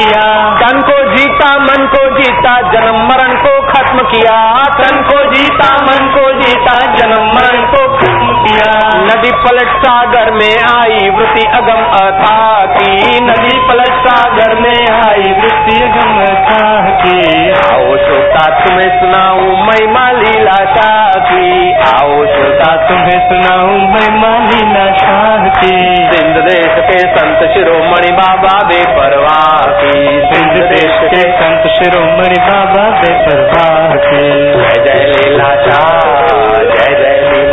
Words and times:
किया। 0.00 0.56
तन 0.56 0.80
को 0.80 1.14
जीता, 1.14 1.58
मन 1.58 1.86
को 1.86 2.20
जीता, 2.20 2.60
जन्म 2.60 2.96
मरण 2.96 3.30
को 3.30 3.72
खत्म 3.72 3.98
किया। 3.98 4.64
तन 4.64 5.02
को 5.02 5.32
जीता, 5.32 5.74
मन 5.74 6.08
को 6.08 6.32
जीता, 6.32 6.94
जन्म 6.94 7.26
मरण 7.26 7.66
को 7.66 7.98
खत्म 7.98 8.09
किया 8.50 8.98
नदी 8.98 9.30
पलट 9.30 9.68
सागर 9.68 10.30
में 10.30 10.56
आई 10.82 11.10
वृत्ति 11.10 11.46
अगम 11.56 12.06
अथा 12.06 12.66
की। 12.66 13.24
नदी 13.24 13.68
पलट 13.68 13.92
सागर 13.92 14.54
में 14.54 15.08
आई 15.08 15.32
वृत्ति 15.32 15.82
अगम 15.82 16.24
था 16.24 16.80
की। 16.80 17.50
आओ 17.50 17.96
श्रोता, 17.96 18.64
तुम्हें 18.64 19.00
सुनाऊ 19.00 19.40
महिमा 19.40 20.10
लीला 20.10 20.74
शाह 20.74 21.20
की। 21.20 21.72
आओ 21.72 22.26
श्रोता, 22.26 22.88
तुम्हें 22.88 23.28
सुनाऊ 23.28 23.70
महिमा 23.70 24.38
लीला 24.38 24.92
शाह 24.92 25.48
की। 25.48 25.96
सिंध 26.12 26.36
देश 26.36 26.66
के 26.66 26.98
संत 26.98 27.54
शिरोमणि 27.54 28.12
बाबा 28.12 28.66
बेपरवाह 28.66 29.80
की। 29.80 30.22
सिंध 30.34 30.70
देश 30.70 30.96
के 30.96 31.32
संत 31.32 31.66
शिरोमणि 31.66 32.40
बाबा 32.40 32.90
बेपरवाह 32.90 33.94
की। 33.94 34.20
जय 34.20 34.84
जय 34.84 35.04
लीला 35.04 35.44
शाह, 35.44 36.10
जय 36.56 36.94
जय 36.94 37.32
लीला 37.32 37.49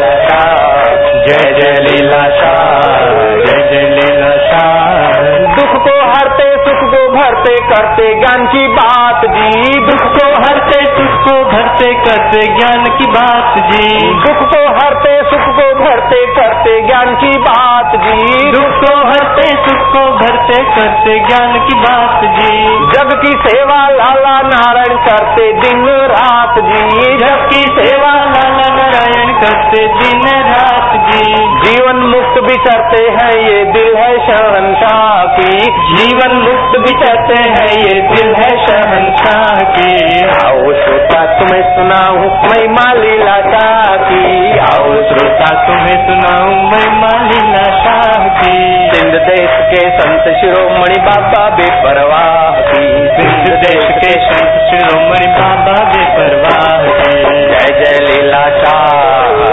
जय 1.27 1.51
जय 1.61 1.73
लीला 1.79 2.19
शाह 2.29 3.07
जय 3.45 3.57
जय 3.71 3.89
लीला 3.89 4.29
शाह 4.43 5.25
दुख 5.55 5.73
को 5.87 5.95
हरते 6.05 6.45
सुख 6.57 6.83
को 6.91 7.09
भरते 7.11 7.55
करते 7.65 8.15
ज्ञान 8.19 8.45
की 8.47 8.67
बात 8.67 9.25
जी। 9.25 9.79
दुख 9.79 10.03
को 10.03 10.27
हरते 10.43 10.85
सुख 10.85 11.17
को 11.25 11.43
भरते 11.45 11.93
करते 11.93 12.41
ज्ञान 12.55 12.83
की 12.83 13.05
बात 13.05 13.59
जी। 13.71 14.13
दुख 14.13 14.47
को 14.53 14.61
हरते 14.69 15.17
सुख 15.23 15.49
को 15.55 15.67
भरते 15.83 16.25
करते 16.35 16.81
ज्ञान 16.81 17.15
की 17.15 17.31
बात 17.39 17.56
जी। 17.85 18.51
दुख 18.51 18.69
को 18.69 18.97
हरते 18.97 19.47
सुख 19.47 19.87
को 19.87 20.11
भरते 20.11 20.63
करते 20.63 21.19
ज्ञान 21.19 21.53
की 21.53 21.75
बात 21.75 22.21
जी। 22.23 22.67
जग 22.67 23.21
की 23.21 23.49
सेवा 23.49 23.89
लाला 23.89 24.41
नारायण 24.41 24.97
करते 24.97 25.53
दिन 25.53 25.85
रात 25.87 26.55
जी। 26.59 27.17
जग 27.17 27.49
की 27.49 27.81
सेवा 27.81 28.11
लाला 28.11 28.75
नारायण 28.75 29.33
करते 29.33 29.87
दिन 29.87 30.21
रात 30.27 31.11
जी। 31.11 31.33
जीवन 31.57 31.95
मुक्त 31.95 32.43
विचरते 32.43 33.03
हैं 33.03 33.31
ये 33.33 33.65
दिल 33.65 33.97
है 33.97 34.27
शहनशाह 34.27 35.23
की। 35.23 35.57
जीवन 35.95 36.41
मुक्त 36.41 36.79
विचरते 36.79 37.49
हैं 37.49 37.67
ये 37.67 38.01
दिल 38.01 38.35
है 38.35 38.65
शहनशाह 38.65 39.55
की। 39.55 40.23
आओ 40.25 40.63
श्रोता 40.63 41.39
तुम्हें 41.39 41.75
सुनाऊं 41.75 42.17
महिमा 42.17 42.93
लीला 42.93 43.41
शाह 43.41 43.97
की। 43.97 44.57
आओ 44.59 44.93
श्रोता 44.93 45.67
तुम्हें 45.67 46.07
सुनाऊं 46.07 46.55
महिमा 46.55 47.23
लीला 47.23 47.66
शाह 47.73 48.27
की। 48.39 48.55
सिंध 48.89 49.13
देश 49.27 49.53
के 49.71 49.83
संत 49.97 50.25
शिरोमणि 50.39 50.99
बाबा 51.01 51.49
बेपरवाह 51.55 52.59
की। 52.61 52.87
सिंध 53.17 53.47
देश 53.63 53.85
के 53.97 54.11
संत 54.23 54.53
शिरोमणि 54.69 55.27
बाबा 55.33 55.77
बेपरवाह 55.85 56.85
की। 56.99 57.15
जय 57.47 57.73
जय 57.79 57.97
लीला 58.05 58.43
शाह 58.59 58.87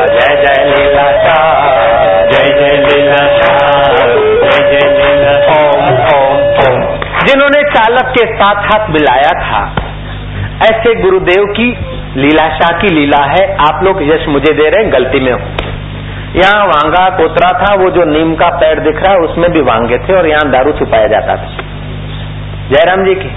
जय 0.07 0.35
जय 0.43 0.65
लीला 0.65 1.07
शाह। 1.25 1.63
जय 2.25 2.49
जय 2.55 2.77
लीला 2.77 3.23
शाह 3.39 3.97
जय 4.53 4.69
जय 4.71 4.89
लीला 4.91 5.35
ओम 5.55 5.89
ओम 6.15 6.37
ओम। 6.67 6.81
जिन्होंने 7.27 7.63
चालक 7.71 8.13
के 8.19 8.27
साथ 8.35 8.63
हाथ 8.65 8.89
मिलाया 8.91 9.33
था 9.41 9.65
ऐसे 10.63 10.95
गुरुदेव 10.95 11.45
की 11.45 11.69
लीला 12.17 12.49
शाह 12.49 12.79
की 12.79 12.89
लीला 12.89 13.23
है। 13.25 13.45
आप 13.61 13.83
लोग 13.83 14.03
यश 14.03 14.27
मुझे 14.29 14.53
दे 14.53 14.69
रहे 14.69 14.83
हैं 14.83 14.93
गलती 14.93 15.21
में 15.21 15.33
हो। 15.33 15.39
यहाँ 16.35 16.65
वांगा 16.67 17.09
कोतरा 17.17 17.49
था, 17.59 17.75
वो 17.75 17.91
जो 17.91 18.05
नीम 18.07 18.35
का 18.35 18.49
पेड़ 18.57 18.79
दिख 18.81 18.97
रहा 18.97 19.13
है, 19.13 19.19
उसमें 19.21 19.51
भी 19.53 19.61
वांगे 19.63 19.99
थे 19.99 20.15
और 20.15 20.27
यहाँ 20.27 20.51
दारू 20.51 20.73
छुपाया 20.79 21.07
जाता 21.09 21.37
था। 21.37 21.49
जयराम 22.69 23.05
जी 23.05 23.15
की, 23.15 23.31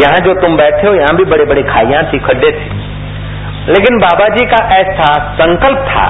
यहाँ 0.00 0.20
जो 0.20 0.34
तुम 0.40 0.56
बैठे 0.56 0.86
हो, 0.86 0.94
यहाँ 0.94 1.16
भी 1.16 1.24
बड़े 1.26 1.44
बड़े 1.46 1.62
खाइया 1.64 2.02
थी, 2.02 2.18
खड्डे 2.20 2.50
थे। 2.52 2.68
लेकिन 3.68 3.98
बाबा 3.98 4.28
जी 4.30 4.44
का 4.46 4.60
ऐसा 4.76 5.08
संकल्प 5.34 5.80
था, 5.88 6.06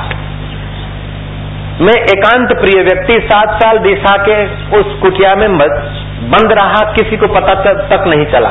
मैं 1.80 1.94
एकांत 2.08 2.52
प्रिय 2.56 2.82
व्यक्ति 2.84 3.18
सात 3.24 3.52
साल 3.54 3.78
दिशा 3.80 4.16
के 4.24 4.36
उस 4.78 4.94
कुटिया 5.02 5.34
में 5.34 5.56
बंद 5.58 6.52
रहा, 6.52 6.80
किसी 6.92 7.16
को 7.16 7.26
पता 7.30 7.54
तक 7.64 8.04
नहीं 8.06 8.26
चला। 8.32 8.50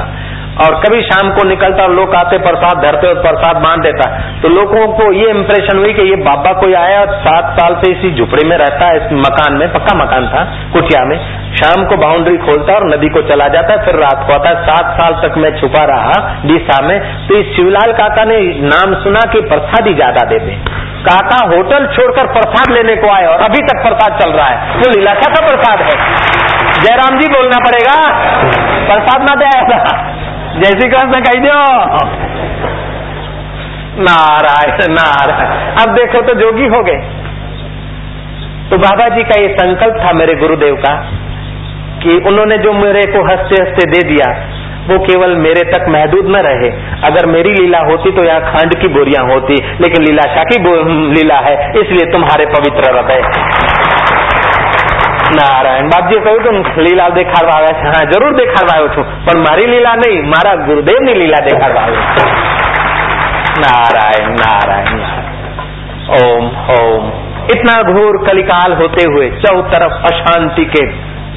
और 0.59 0.75
कभी 0.81 1.01
शाम 1.01 1.29
को 1.31 1.43
निकलता 1.43 1.83
और 1.83 1.93
लोग 1.93 2.15
आते 2.15 2.37
प्रसाद 2.37 2.81
धरते 2.85 3.07
और 3.07 3.21
प्रसाद 3.21 3.61
बाँध 3.63 3.83
देता 3.83 4.07
तो 4.41 4.49
लोगों 4.49 4.87
को 4.93 5.11
ये 5.13 5.29
इम्प्रेशन 5.29 5.77
हुई 5.77 5.93
कि 5.93 6.07
ये 6.09 6.15
बाबा 6.23 6.51
कोई 6.53 6.73
आया 6.73 6.99
और 7.01 7.13
सात 7.19 7.51
साल 7.59 7.75
से 7.75 7.91
इसी 7.91 8.11
झुपड़ी 8.15 8.47
में 8.49 8.57
रहता 8.57 8.85
है, 8.85 8.97
इस 8.97 9.13
मकान 9.19 9.53
में, 9.53 9.67
पक्का 9.73 9.95
मकान 9.97 10.27
था, 10.27 10.43
कुटिया 10.73 11.03
में। 11.05 11.17
शाम 11.53 11.85
को 11.85 11.97
बाउंड्री 11.97 12.37
खोलता 12.37 12.73
और 12.73 12.85
नदी 12.87 13.09
को 13.09 13.21
चला 13.21 13.47
जाता 13.47 13.73
है, 13.73 13.85
फिर 13.85 13.95
रात 13.95 14.25
को 14.27 14.33
आता 14.33 14.49
है। 14.49 14.65
सात 14.65 14.91
साल 14.99 15.13
तक 15.21 15.37
मैं 15.37 15.51
छुपा 15.61 15.83
रहा 15.85 16.13
डीसा 16.45 16.81
में। 16.87 16.99
तो 17.27 17.35
इस 17.35 17.55
शिवलाल 17.55 17.91
काका 17.91 18.23
ने 18.23 18.39
नाम 18.65 18.93
सुना 19.03 19.19
कि 19.31 19.41
प्रसाद 19.41 19.87
ही 19.87 19.93
ज़्यादा 19.93 20.25
देते 20.25 20.57
काका 20.99 21.35
होटल 21.47 21.85
छोड़कर 21.87 22.27
प्रसाद 22.27 22.71
लेने 22.71 22.95
को 22.95 23.09
आए 23.09 23.25
और 23.25 23.41
अभी 23.41 23.59
तक 23.67 23.77
प्रसाद 23.83 24.19
चल 24.21 24.31
रहा 24.31 24.47
है। 24.47 24.79
वो 24.79 24.89
लीलाशा 24.89 25.29
का 25.35 25.45
प्रसाद 25.47 25.81
है? 25.81 25.95
जयराम 26.81 27.19
जी 27.19 27.27
बोलना 27.27 27.59
पड़ेगा। 27.59 27.95
प्रसाद 28.87 29.21
ना 29.21 29.35
दे 29.35 29.51
जय 30.49 30.71
श्री 30.71 30.89
कृष्ण 30.89 31.19
कही 31.21 31.39
दो 31.39 31.57
नारायण 34.01 34.93
नारायण। 34.93 35.51
अब 35.81 35.93
देखो 35.95 36.21
तो 36.21 36.33
जोगी 36.33 36.67
हो 36.67 36.79
गए। 36.83 37.01
तो 38.69 38.77
बाबा 38.77 39.07
जी 39.09 39.23
का 39.23 39.39
ये 39.41 39.49
संकल्प 39.53 39.99
था 40.03 40.13
मेरे 40.13 40.33
गुरुदेव 40.35 40.75
का 40.75 40.93
कि 42.03 42.15
उन्होंने 42.27 42.57
जो 42.57 42.73
मेरे 42.73 43.01
को 43.11 43.21
हँसते 43.29 43.61
हँसते 43.61 43.85
दे 43.91 44.01
दिया, 44.09 44.29
वो 44.87 44.97
केवल 44.99 45.35
मेरे 45.37 45.63
तक 45.71 45.85
महदूद 45.89 46.25
न 46.27 46.41
रहे। 46.41 46.69
अगर 47.03 47.25
मेरी 47.25 47.53
लीला 47.53 47.79
होती 47.79 48.11
तो 48.11 48.23
यहाँ 48.23 48.53
खंड 48.53 48.75
की 48.75 48.87
बोरियाँ 48.87 49.25
होती, 49.25 49.55
लेकिन 49.81 50.03
लीला 50.03 50.25
शाह 50.35 50.43
की 50.43 50.57
लीला 51.13 51.39
है, 51.39 51.55
इसलिए 51.81 52.11
तुम्हारे 52.11 52.45
पवित्र 52.45 52.95
हृदय। 52.95 53.21
નારાયણ 55.38 55.92
બાપજીએ 55.92 56.20
કહ્યું 56.24 56.42
તું 56.46 56.58
લીલા 56.86 57.10
દેખાડવા 57.18 57.56
આવ્યા 57.58 57.78
છે 57.80 57.92
હા 57.92 58.04
જરૂર 58.12 58.32
દેખાડવા 58.40 58.76
આવ્યો 58.76 58.90
છું 58.96 59.06
પણ 59.26 59.44
મારી 59.46 59.68
લીલા 59.68 59.96
નહીં 59.98 60.28
મારા 60.34 60.56
ગુરુદેવની 60.66 61.14
લીલા 61.14 61.44
દેખાડવા 61.48 61.84
આવ્યો 61.84 62.52
नारायण 63.56 64.30
नारायण 64.36 64.96
नारायण 64.96 65.32
ओम 66.14 66.46
ओम 66.72 67.04
इतना 67.54 67.74
घोर 67.92 68.16
कलिकाल 68.24 68.72
होते 68.72 69.04
हुए 69.04 69.28
चौ 69.36 69.52
तरफ 69.68 69.92
अशांति 70.10 70.64
के 70.66 70.82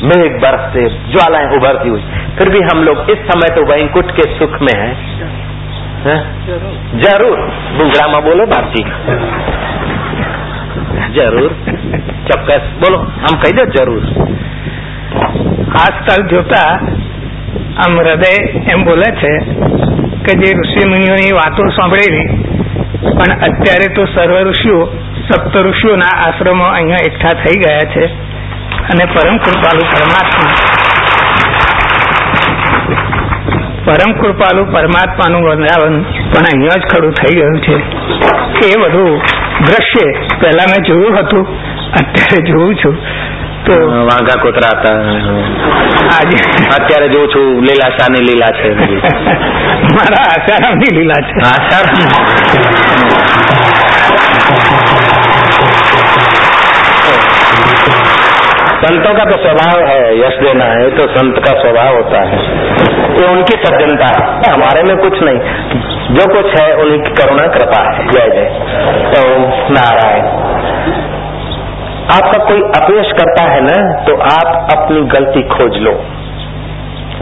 मेघ 0.03 0.31
बरसते 0.41 0.85
ज्वालाएं 1.12 1.46
उभरती 1.58 1.90
हुई 1.90 2.03
फिर 2.38 2.50
भी 2.50 2.62
हम 2.63 2.81
लोग 2.84 3.12
इस 3.12 3.22
समय 3.28 3.53
तो 3.56 3.66
वैंकुट 3.66 4.12
के 4.12 4.25
सुख 4.34 4.58
में 4.62 4.74
हैं 4.75 4.94
है? 6.06 6.18
जरूर 7.00 7.40
बुगड़ा 7.78 8.19
बोलो 8.22 8.46
बाप 8.47 8.74
जी 8.75 8.84
જરૂર 11.13 11.52
ચોક્કસ. 12.28 12.65
બોલો, 12.81 12.99
આમ 13.27 13.34
કહી 13.43 13.55
દો 13.59 13.65
જરૂર. 13.75 14.05
આજકાલ 15.83 16.22
જોતા 16.33 16.71
આમ 17.84 17.93
હૃદય 18.00 18.33
એમ 18.72 18.84
બોલે 18.84 19.09
છે 19.21 19.33
કે 20.25 20.33
જે 20.41 20.49
ઋષિ 20.59 20.83
મુનિઓની 20.88 21.33
વાતો 21.33 21.62
સાંભળેલી, 21.77 22.28
પણ 23.16 23.33
અત્યારે 23.49 23.88
તો 23.97 24.03
સર્વ 24.06 24.37
ઋષિઓ, 24.49 24.81
સપ્ત 25.28 25.55
ઋષિઓના 25.66 26.15
આશ્રમો 26.27 26.65
અહીંયા 26.65 27.06
એકઠા 27.09 27.34
થઈ 27.43 27.59
ગયા 27.62 27.91
છે 27.94 28.05
અને 28.93 29.04
પરમ 29.15 29.37
કૃપાલુ 29.44 29.83
પરમાત્મા. 29.93 30.54
પરમ 33.87 34.12
કૃપાલુ 34.21 34.62
પરમાત્માનું 34.75 35.43
વૃંદાવન 35.47 35.97
પણ 36.33 36.47
અહીંયા 36.53 36.83
જ 36.83 36.84
ખડું 36.93 37.15
થઈ 37.21 37.34
ગયું 37.39 37.60
છે. 37.60 37.77
એ 38.66 38.77
બધું 38.83 39.13
દ્રશ્ય 39.66 40.07
પહેલા 40.41 40.69
મેં 40.72 40.84
જોયું 40.84 41.19
હતું. 41.19 41.47
અત્યારે 41.99 42.40
જોઉં 42.44 42.76
છું 42.76 42.96
તો 43.66 43.73
વાંઘા 44.09 44.38
કોતરા 44.38 44.73
હતા 44.73 44.97
આજે 46.11 46.38
અત્યારે 46.78 47.09
જોઉં 47.09 47.28
છું 47.29 47.47
લીલાશા 47.61 48.09
ની 48.09 48.26
લીલા 48.29 48.53
છે 48.53 48.70
મારા 49.96 50.26
આસારામની 50.28 50.94
લીલા 50.94 51.22
છે 51.23 51.35
આસારામ 51.47 53.17
संतों 58.79 59.14
का 59.14 59.23
तो 59.26 59.38
स्वभाव 59.38 59.79
है 59.85 60.02
यश 60.17 60.35
देना 60.41 60.66
है 60.72 60.90
तो 60.91 61.05
संत 61.11 61.40
का 61.46 61.53
स्वभाव 61.61 61.96
होता 61.96 62.20
है 62.26 62.41
ये 63.14 63.29
उनकी 63.29 63.58
सज्जनता 63.64 64.09
है 64.09 64.52
हमारे 64.52 64.84
में 64.84 64.96
कुछ 64.97 65.23
नहीं 65.23 65.40
जो 66.11 66.28
कुछ 66.34 66.53
है 66.53 66.67
उन्हीं 66.76 66.99
की 67.02 67.14
करुणा 67.14 67.47
कृपा 67.55 67.79
है 67.88 68.05
जय 68.09 68.29
जय 68.35 69.23
ओम 69.23 69.47
नारायण 69.73 70.29
आपका 72.09 72.39
कोई 72.45 72.63
अपयश 72.77 73.10
करता 73.13 73.43
है 73.51 73.60
ना 73.60 73.75
तो 74.04 74.15
आप 74.28 74.69
अपनी 74.72 75.03
गलती 75.09 75.43
खोज 75.49 75.77
लो। 75.78 75.93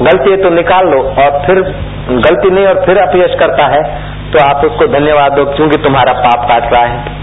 गलती 0.01 0.31
है 0.31 0.37
तो 0.37 0.51
निकाल 0.51 0.87
लो 0.89 1.01
और 1.23 1.39
फिर 1.47 1.61
गलती 2.09 2.51
नहीं 2.51 2.67
और 2.67 2.81
फिर 2.87 2.99
अपयश 2.99 3.35
करता 3.41 3.67
है 3.67 3.83
तो 4.33 4.39
आप 4.45 4.65
उसको 4.65 4.87
धन्यवाद 4.87 5.33
दो, 5.33 5.45
क्योंकि 5.47 5.77
तुम्हारा 5.77 6.13
पाप 6.21 6.49
काट 6.49 6.73
रहा 6.73 6.83
है। 6.83 7.19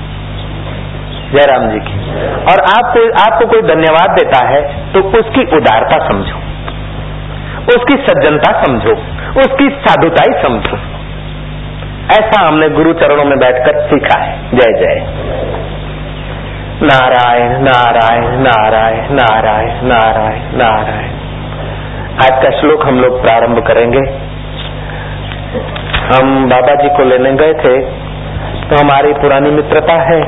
जयराम 1.32 1.70
जी 1.70 1.80
की। 1.80 2.00
और 2.44 2.62
आपको 2.70 3.06
आपको 3.24 3.48
कोई 3.48 3.62
धन्यवाद 3.62 4.16
देता 4.20 4.46
है 4.48 4.62
तो 4.94 5.02
उसकी 5.20 5.46
उदारता 5.58 5.98
समझो। 6.08 6.40
उसकी 7.76 7.96
सज्जनता 8.04 8.52
समझो। 8.64 8.96
उसकी 9.42 9.70
साधुताई 9.80 10.42
समझो। 10.44 10.78
ऐसा 12.14 12.48
हमने 12.48 12.70
गुरु 12.70 12.94
चरणों 12.94 13.26
में 13.26 13.38
बैठकर 13.40 13.82
सीखा 13.88 14.20
है। 14.20 14.36
जय 14.52 14.80
जय। 14.80 15.57
नारायण 16.80 17.52
नारायण 17.62 18.26
नारायण 18.42 19.06
नारायण 19.12 19.78
नारायण 19.84 20.42
नारायण। 20.58 21.14
आज 22.18 22.36
का 22.44 22.50
श्लोक 22.52 22.84
हम 22.88 23.00
लोग 23.00 23.16
प्रारंभ 23.22 23.62
करेंगे। 23.68 24.04
हम 26.10 26.28
बाबा 26.50 26.76
जी 26.82 26.90
को 26.98 27.04
लेने 27.04 27.32
गए 27.34 27.54
थे 27.54 27.72
तो 28.68 28.82
हमारी 28.82 29.14
पुरानी 29.14 29.52
मित्रता 29.52 29.96
है। 30.04 30.20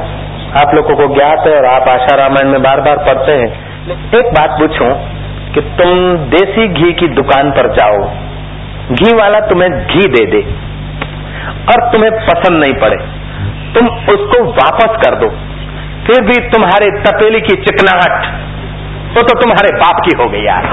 आप 0.62 0.74
लोगों 0.76 0.96
को 0.96 1.08
ज्ञात 1.14 1.46
है 1.48 1.54
और 1.58 1.66
आप 1.66 1.90
आशा 1.90 2.16
रामायण 2.16 2.50
में 2.50 2.62
बार 2.64 2.82
बार 2.82 3.04
पढ़ते 3.06 3.32
हैं। 3.32 3.50
एक 4.20 4.32
बात 4.34 4.58
पूछूँ 4.60 4.90
कि 5.54 5.62
तुम 5.78 6.02
देसी 6.30 6.68
घी 6.70 6.92
की 6.94 7.08
दुकान 7.16 7.52
पर 7.52 7.70
जाओ। 7.76 8.00
घी 8.96 9.14
वाला 9.18 9.40
तुम्हें 9.50 9.70
घी 9.72 10.08
दे 10.08 10.26
दे 10.26 10.42
और 11.68 11.86
तुम्हें 11.92 12.12
पसंद 12.26 12.64
नहीं 12.64 12.74
पड़े। 12.82 12.98
तुम 13.74 13.88
उसको 14.16 14.44
वापस 14.54 14.98
कर 15.06 15.20
दो। 15.20 15.32
फिर 16.10 16.22
भी 16.28 16.36
तुम्हारे 16.52 16.86
तपेली 17.02 17.40
की 17.42 17.56
चिकनाहट, 17.64 18.14
वो 19.10 19.22
तो 19.24 19.34
तुम्हारे 19.42 19.74
बाप 19.76 20.00
की 20.06 20.16
हो 20.18 20.26
गई 20.30 20.42
यार। 20.44 20.64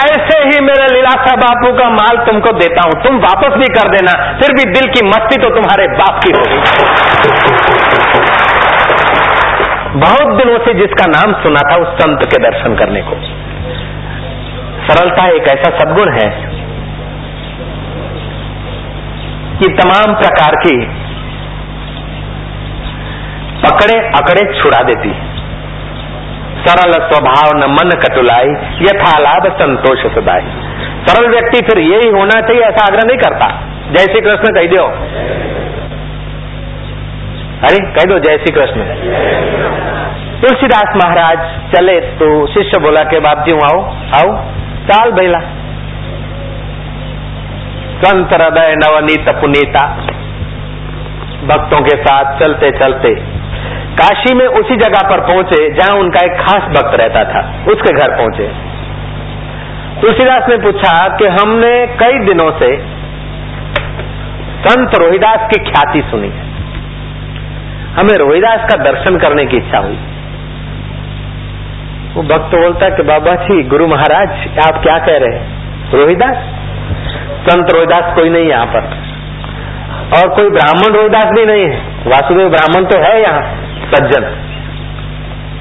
ऐसे 0.00 0.36
ही 0.40 0.60
मेरे 0.60 0.86
लीलासा 0.88 1.34
बापू 1.36 1.70
का 1.78 1.88
माल 1.90 2.20
तुमको 2.26 2.52
देता 2.58 2.84
हूँ, 2.84 2.98
तुम 3.04 3.16
वापस 3.20 3.56
भी 3.56 3.68
कर 3.74 3.88
देना, 3.88 4.12
फिर 4.38 4.54
भी 4.54 4.64
दिल 4.72 4.86
की 4.90 5.06
मस्ती 5.06 5.40
तो 5.42 5.50
तुम्हारे 5.56 5.88
बाप 5.94 6.20
की 6.24 6.32
होगी 6.32 6.58
बहुत 9.98 10.36
दिनों 10.36 10.58
से 10.64 10.74
जिसका 10.74 11.06
नाम 11.08 11.32
सुना 11.42 11.62
था, 11.62 11.76
उस 11.76 11.96
संत 11.96 12.20
के 12.26 12.42
दर्शन 12.42 12.74
करने 12.76 13.00
को। 13.02 13.16
सरलता 14.84 15.28
एक 15.30 15.48
ऐसा 15.48 15.70
सदगुण 15.78 16.12
है 16.12 16.28
कि 19.58 19.68
तमाम 19.78 20.14
प्रकार 20.14 20.54
की 20.58 20.76
पकड़े, 23.70 23.98
अकड़े 24.18 24.42
छुड़ा 24.60 24.82
देती। 24.84 25.12
सरल 26.62 26.92
स्वभाव 27.04 27.50
न 27.56 27.68
मन 27.70 27.90
कटुलाई 28.00 28.50
यथा 28.82 29.18
लाभ 29.18 29.46
संतोष 29.60 30.00
सदाई 30.14 30.46
सरल 31.04 31.28
व्यक्ति 31.30 31.60
फिर 31.66 31.78
यही 31.80 32.08
होना 32.10 32.40
चाहिए, 32.40 32.62
ऐसा 32.62 32.84
आग्रह 32.84 33.06
नहीं 33.06 33.18
करता। 33.18 33.46
जय 33.92 34.04
श्री 34.04 34.20
कृष्ण 34.20 34.52
कह 34.54 34.66
दो 34.74 34.84
अरे, 37.60 37.78
कह 37.94 38.04
दो 38.04 38.18
जय 38.18 38.36
श्री 38.36 38.52
कृष्ण। 38.52 38.84
तुलसीदास 40.42 40.92
महाराज 40.96 41.40
चले 41.72 41.96
तो 42.18 42.28
शिष्य 42.46 42.78
बोला 42.80 43.02
के 43.04 43.18
बाप 43.20 43.44
जी 43.46 43.52
आओ 43.64 43.80
आओ, 44.16 44.36
चाल 44.86 45.10
बैला। 45.12 45.40
संत 48.02 48.32
हृदय 48.32 48.74
नवनीत 48.78 49.28
पुनीता। 49.40 49.84
भक्तों 51.44 51.80
के 51.80 51.96
साथ 51.98 52.38
चलते 52.40 52.70
चलते 52.78 53.14
काशी 54.00 54.34
में 54.34 54.46
उसी 54.46 54.76
जगह 54.76 55.10
पर 55.10 55.20
पहुँचे 55.20 55.70
जहाँ 55.70 55.98
उनका 55.98 56.20
एक 56.26 56.40
खास 56.40 56.62
भक्त 56.62 57.00
रहता 57.00 57.24
था, 57.24 57.54
उसके 57.72 57.92
घर 57.92 58.16
पहुँचे। 58.16 58.70
तुलसीदास 60.00 60.48
ने 60.48 60.56
पूछा 60.56 61.08
कि 61.08 61.26
हमने 61.26 61.86
कई 61.86 62.18
दिनों 62.18 62.50
से 62.50 63.00
संत 64.68 64.94
रोहिदास 64.94 65.48
की 65.54 65.70
ख्याति 65.70 66.02
सुनी 66.10 66.28
है। 66.28 66.50
हमें 67.94 68.16
रोहिदास 68.18 68.60
का 68.60 68.84
दर्शन 68.84 69.18
करने 69.18 69.44
की 69.44 69.56
इच्छा 69.56 69.78
हुई। 69.78 69.98
वो 72.14 72.22
भक्त 72.22 72.54
बोलता 72.54 72.88
कि 72.88 73.02
बाबा 73.02 73.34
जी, 73.34 73.62
गुरु 73.62 73.86
महाराज, 73.86 74.28
आप 74.64 74.82
क्या 74.82 74.98
कह 74.98 75.16
रहे 75.16 75.38
हैं? 75.38 75.60
रोहिदास? 75.92 76.36
संत 77.50 77.72
रोहिदास 77.72 78.14
कोई 78.14 78.30
नहीं 78.30 78.44
यहाँ 78.44 78.66
पर। 78.66 78.80
और 80.16 80.28
कोई 80.28 80.50
ब्राह्मण 80.50 80.96
रोहिदास 80.96 81.24
भी 81.24 81.46
नहीं 81.46 81.64
है। 81.64 81.76
वासुदेव 82.06 82.48
ब्राह्मण 82.48 82.84
तो 82.90 82.98
है 82.98 83.22
यहाँ। 83.22 83.69
सज्जन। 83.90 84.24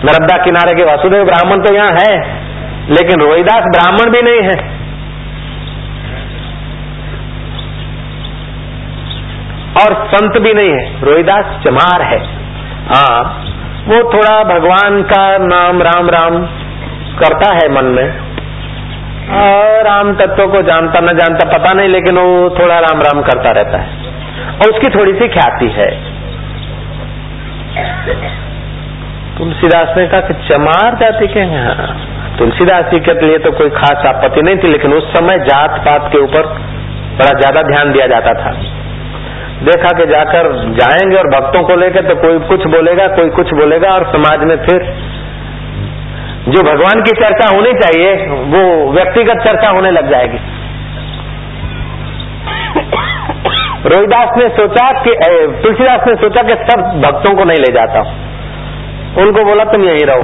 नर्मदा 0.06 0.38
किनारे 0.38 0.76
के 0.76 0.84
वासुदेव 0.84 1.24
ब्राह्मण 1.26 1.62
तो 1.62 1.74
यहाँ 1.74 1.92
है, 1.92 2.14
लेकिन 2.90 3.22
रोहिदास 3.22 3.64
ब्राह्मण 3.72 4.12
भी 4.12 4.22
नहीं 4.22 4.42
है। 4.42 4.58
और 9.82 9.94
संत 10.08 10.38
भी 10.42 10.54
नहीं 10.54 10.70
है, 10.70 11.02
रोहिदास 11.02 11.60
चमार 11.66 12.02
है। 12.02 12.20
हाँ 12.88 13.46
वो 13.88 13.98
थोड़ा 14.14 14.44
भगवान 14.44 15.02
का 15.02 15.38
नाम 15.38 15.82
राम 15.82 16.10
राम 16.10 16.40
करता 17.20 17.54
है 17.56 17.70
मन 17.74 17.86
में। 17.86 18.08
और 19.38 19.84
राम 19.84 20.14
तत्व 20.16 20.48
को 20.48 20.62
जानता 20.62 21.00
न 21.00 21.18
जानता 21.18 21.48
पता 21.58 21.74
नहीं, 21.74 21.90
लेकिन 21.90 22.18
वो 22.18 22.50
थोड़ा 22.50 22.80
राम 22.80 23.02
राम 23.02 23.22
करता 23.22 23.52
रहता 23.52 23.78
है। 23.78 23.88
और 24.54 24.72
उसकी 24.72 24.90
थोड़ी 24.90 25.14
सी 25.14 25.28
ख्याति 25.28 25.68
है। 25.68 26.09
तुलसीदास 29.38 29.98
ने 29.98 30.08
कहा 30.08 30.22
कि 30.22 30.34
चमार 30.48 30.96
जाति 30.96 31.28
के 31.28 31.40
हैं। 31.40 32.38
तुलसीदास 32.38 32.86
जी 32.86 33.00
के 33.00 33.14
लिए 33.26 33.38
तो 33.38 33.52
कोई 33.52 33.70
खास 33.70 34.06
आपत्ति 34.06 34.42
नहीं 34.42 34.58
थी, 34.58 34.68
लेकिन 34.68 34.94
उस 34.94 35.08
समय 35.14 35.40
जात 35.40 35.80
पात 35.86 36.10
के 36.12 36.18
ऊपर 36.18 36.48
बड़ा 37.18 37.34
ज़्यादा 37.40 37.62
ध्यान 37.62 37.92
दिया 37.92 38.08
जाता 38.08 38.34
था। 38.34 38.52
देखा 39.64 39.90
कि 39.92 40.06
जाकर 40.06 40.52
जाएँगे 40.74 41.18
और 41.18 41.28
भक्तों 41.28 41.64
को 41.64 41.76
लेकर 41.76 42.08
तो 42.08 42.16
कोई 42.16 42.40
कुछ 42.40 42.68
बोलेगा, 42.68 43.08
कोई 43.08 43.30
कुछ 43.30 43.54
बोलेगा 43.54 43.90
और 43.90 44.04
समाज 44.12 44.44
में 44.44 44.56
फिर 44.58 44.86
जो 46.48 46.62
भगवान 46.64 47.02
की 47.02 47.12
चर्चा 47.12 47.56
होनी 47.56 47.74
चाहिए, 47.74 48.14
वो 48.26 48.92
व्यक्तिगत 48.92 49.44
चर्चा 49.46 49.70
होने 49.70 49.92
लग 49.92 50.12
जाएगी। 50.12 50.40
रोहिदास 53.86 54.38
ने 54.38 54.48
सोचा 54.56 54.86
कि 55.04 55.12
तुलसीदास 55.64 56.08
ने 56.08 56.16
सोचा 56.16 56.42
कि 56.48 56.56
सब 56.64 56.82
भक्तों 57.02 57.36
को 57.36 57.44
नहीं 57.44 57.58
ले 57.58 57.72
जाता। 57.74 58.00
उनको 59.18 59.44
बोला, 59.46 59.64
तुम 59.64 59.84
यहीं 59.84 60.06
रहो। 60.06 60.24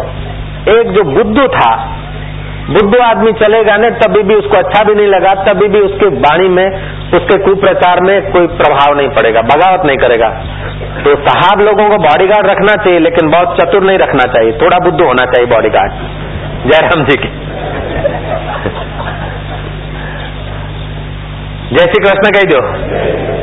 एक 0.71 0.91
जो 0.91 1.03
बुद्धू 1.03 1.47
था, 1.47 1.69
बुद्धू 2.69 2.99
आदमी 2.99 3.31
चलेगा 3.33 3.77
नहीं 3.77 3.91
तभी 3.91 4.21
भी 4.23 4.35
उसको 4.35 4.57
अच्छा 4.57 4.83
भी 4.83 4.95
नहीं 4.95 5.07
लगा, 5.07 5.33
तभी 5.43 5.67
भी 5.67 5.79
उसके 5.79 6.07
वाणी 6.19 6.47
में, 6.49 6.67
उसके 7.13 7.37
कुप्रचार 7.37 8.01
में 8.01 8.31
कोई 8.31 8.47
प्रभाव 8.57 8.95
नहीं 8.97 9.09
पड़ेगा, 9.09 9.41
बगावत 9.43 9.85
नहीं 9.85 9.97
करेगा। 9.97 10.29
तो 11.03 11.15
साहब 11.21 11.61
लोगों 11.61 11.89
को 11.89 11.97
बॉडीगार्ड 11.97 12.47
रखना 12.47 12.73
चाहिए, 12.83 12.99
लेकिन 12.99 13.29
बहुत 13.29 13.57
चतुर 13.57 13.83
नहीं 13.83 13.97
रखना 13.97 14.31
चाहिए, 14.33 14.51
थोड़ा 14.51 14.79
बुद्धू 14.79 15.05
होना 15.05 15.25
चाहिए 15.25 15.51
बॉडीगार्ड 15.51 15.91
जयराम 16.65 17.05
जी 17.05 17.17
की। 17.17 17.29
जय 21.67 21.85
श्री 21.85 22.03
कृष्ण 22.03 22.31
कह 22.31 22.43
दो। 22.49 23.34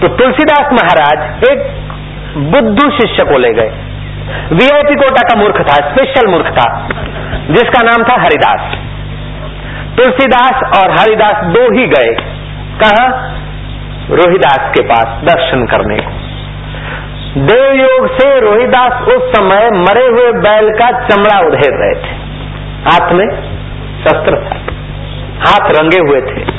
तो 0.00 0.08
तुलसीदास 0.08 0.72
महाराज 0.72 1.44
एक 1.50 1.60
बुद्धू 2.36 2.90
शिष्य 2.90 3.24
को 3.24 3.38
ले 3.38 3.52
गए। 3.52 3.68
वीआईपी 4.52 4.94
कोटा 4.94 5.22
का 5.22 5.38
मूर्ख 5.38 5.60
था 5.60 5.74
स्पेशल 5.90 6.26
मूर्ख 6.26 6.46
था, 6.46 6.88
जिसका 7.50 7.82
नाम 7.82 8.02
था 8.02 8.20
हरिदास। 8.22 8.76
तुलसीदास 9.96 10.82
और 10.82 10.90
हरिदास 10.90 11.44
दो 11.44 11.62
ही 11.78 11.86
गए। 11.86 12.12
कहा, 12.82 13.06
रोहिदास 14.10 14.70
के 14.74 14.82
पास 14.82 15.22
दर्शन 15.24 15.66
करने 15.66 15.96
को। 15.96 16.10
देवयोग 17.40 18.08
से 18.10 18.40
रोहिदास 18.40 19.08
उस 19.08 19.32
समय 19.36 19.70
मरे 19.70 20.06
हुए 20.06 20.32
बैल 20.32 20.70
का 20.70 20.90
चमड़ा 21.08 21.38
उधेर 21.40 21.80
रहे 21.80 21.94
थे। 21.94 22.14
हाथ 22.84 23.12
में 23.12 23.26
शस्त्र 24.04 24.36
हाथ 25.46 25.70
रंगे 25.70 25.98
हुए 25.98 26.20
थे। 26.20 26.55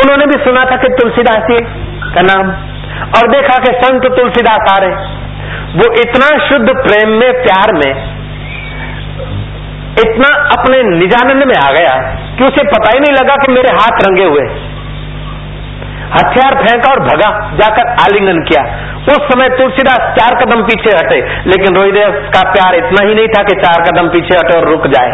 उन्होंने 0.00 0.26
भी 0.26 0.38
सुना 0.44 0.62
था 0.70 0.76
कि 0.76 0.88
तुलसीदास 0.94 1.42
जी 1.46 1.58
का 2.14 2.22
नाम, 2.24 2.50
और 3.16 3.28
देखा 3.30 3.56
कि 3.58 3.72
संत 3.78 4.06
तुलसीदास 4.16 4.70
आ 4.70 4.78
रहे 4.78 5.18
वो 5.72 5.86
इतना 6.00 6.28
शुद्ध 6.46 6.74
प्रेम 6.78 7.10
में, 7.18 7.30
प्यार 7.42 7.72
में, 7.74 7.92
इतना 10.00 10.28
अपने 10.52 10.82
निजानंद 10.90 11.44
में 11.44 11.56
आ 11.56 11.70
गया 11.72 11.94
कि 12.36 12.44
उसे 12.44 12.62
पता 12.68 12.90
ही 12.90 13.00
नहीं 13.00 13.14
लगा 13.14 13.36
कि 13.36 13.52
मेरे 13.52 13.72
हाथ 13.76 14.04
रंगे 14.06 14.26
हुए 14.26 14.44
हथियार 16.12 16.54
फेंका 16.56 16.90
और 16.90 17.00
भगा, 17.02 17.30
जाकर 17.58 17.90
आलिंगन 18.02 18.38
किया। 18.44 18.62
उस 19.10 19.26
समय 19.26 19.48
तुलसीदास 19.58 20.06
चार 20.16 20.34
कदम 20.40 20.62
पीछे 20.64 20.94
हटे, 20.96 21.18
लेकिन 21.46 21.76
रोहिदास 21.76 22.16
का 22.34 22.42
प्यार 22.52 22.74
इतना 22.76 23.04
ही 23.08 23.14
नहीं 23.14 23.28
था 23.28 23.42
कि 23.42 23.54
चार 23.60 23.84
कदम 23.84 24.08
पीछे 24.08 24.34
हटे 24.34 24.56
और 24.56 24.68
रुक 24.68 24.86
जाए। 24.86 25.12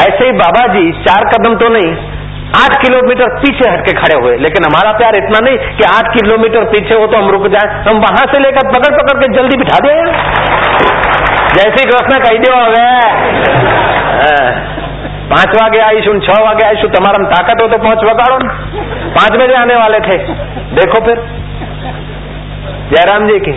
ऐसे 0.00 0.24
ही 0.24 0.32
बाबा 0.38 0.66
जी 0.68 0.90
चार 1.02 1.24
कदम 1.28 1.54
तो 1.58 1.68
नहीं, 1.70 1.90
आठ 2.56 2.74
किलोमीटर 2.82 3.34
पीछे 3.40 3.70
हटके 3.70 3.92
खड़े 3.94 4.16
हुए। 4.16 4.36
लेकिन 4.38 4.64
हमारा 4.64 4.92
प्यार 4.98 5.16
इतना 5.16 5.40
नहीं 5.40 5.56
कि 5.76 5.84
आठ 5.86 6.06
किलोमीटर 6.12 6.64
पीछे 6.70 6.94
हो 6.94 7.06
तो 7.06 7.16
हम 7.16 7.30
रुक 7.30 7.46
जाए, 7.48 7.82
हम 7.88 7.98
वहाँ 8.00 8.24
से 8.28 8.42
लेकर 8.42 8.68
पकड़ 8.68 8.92
पकड़ 8.96 9.16
के 9.20 9.28
जल्दी 9.34 9.56
बिठा 9.56 9.78
दे। 9.86 9.94
जैसे 11.50 11.84
कृष्ण 11.86 12.18
कही 12.20 12.38
दो 12.38 12.52
હવે 12.56 12.86
पाँच 15.30 15.54
वागे 15.56 15.80
आईशु 15.80 16.12
छह 16.20 16.42
वागे 16.42 16.64
आईशु 16.64 16.88
तुम्हारा 16.90 17.18
में 17.18 17.28
ताकत 17.30 17.62
हो 17.62 17.66
तो 17.68 17.78
पहुँच 17.78 18.04
वगाड़ो। 18.04 18.36
पाँच 19.16 19.32
बजे 19.34 19.54
आने 19.54 19.74
वाले 19.76 19.98
थे। 20.00 20.16
देखो 20.74 21.00
फिर, 21.06 21.20
जयराम 22.92 23.26
जी 23.28 23.38
की, 23.40 23.52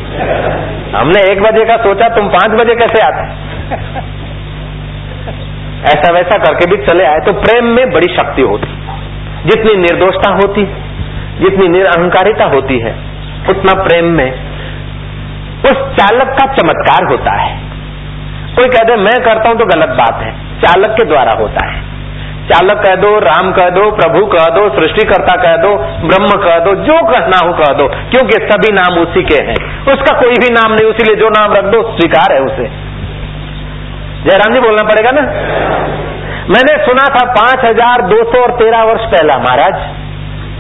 हमने 0.96 1.22
एक 1.32 1.42
बजे 1.44 1.66
का 1.66 1.78
सोचा, 1.84 2.10
तुम 2.16 2.28
पाँच 2.30 2.58
बजे 2.60 2.76
कैसे 2.76 3.02
आते? 3.02 3.24
ऐसा 5.86 6.12
वैसा 6.12 6.38
करके 6.38 6.66
भी 6.66 6.86
चले 6.86 7.04
आए 7.04 7.20
तो 7.20 7.34
प्रेम 7.34 7.66
में 7.66 7.92
बड़ी 7.92 8.16
शक्ति 8.16 8.42
होती। 8.42 8.68
जितनी 9.46 9.76
निर्दोषता 9.76 10.32
होती, 10.32 10.66
जितनी 11.40 11.68
निरअहकारिता 11.68 12.46
होती 12.46 12.80
है, 12.80 12.96
उतना 13.50 13.84
प्रेम 13.84 14.06
में 14.06 14.32
उस 15.64 15.74
चालक 15.74 16.28
का 16.28 16.54
चमत्कार 16.54 17.12
होता 17.12 17.32
है। 17.32 17.60
कोई 18.56 18.68
कह 18.68 18.84
दे, 18.84 18.96
मैं 18.96 19.22
करता 19.22 19.50
हूँ 19.50 19.58
तो 19.58 19.66
गलत 19.66 19.90
बात 19.90 20.24
है। 20.24 20.62
चालक 20.62 20.90
के 20.90 21.06
द्वारा 21.06 21.32
होता 21.40 21.68
है। 21.68 21.82
चालक 22.42 22.78
कह 22.78 22.96
दो, 22.96 23.20
राम 23.20 23.52
कह 23.52 23.70
दो, 23.70 23.92
प्रभु 23.92 24.26
कह 24.26 24.46
दो, 24.46 24.70
सृष्टिकर्ता 24.70 25.36
कह 25.36 25.58
दो, 25.58 25.76
ब्रह्म 26.08 26.28
कह 26.28 26.60
दो, 26.60 26.76
जो 26.76 26.94
कहना 26.94 27.48
हो 27.48 27.54
कह 27.54 27.74
दो, 27.74 27.88
क्योंकि 27.88 28.48
सभी 28.52 28.74
नाम 28.74 28.98
उसी 28.98 29.24
के 29.24 29.44
हैं। 29.44 29.86
उसका 29.94 30.20
कोई 30.20 30.32
भी 30.32 30.54
नाम 30.54 30.74
नहीं, 30.74 30.90
उसीलिए 30.90 31.16
जो 31.16 31.30
नाम 31.30 31.54
रख 31.54 31.64
दो, 31.64 31.84
स्वीकार 31.84 32.34
है 32.34 32.42
उसे। 32.42 32.91
जयराम 34.23 34.55
जी 34.55 34.61
बोलना 34.61 34.85
पड़ेगा 34.85 35.15
ना 35.17 35.25
मैंने 36.51 36.77
सुना 36.85 37.09
था 37.15 37.25
पांच 37.35 37.65
हजार 37.65 38.07
दो 38.09 38.23
सौ 38.27 38.43
और 38.43 38.55
तेरह 38.59 38.83
वर्ष 38.85 39.11
पहला 39.11 39.39
महाराज 39.41 39.83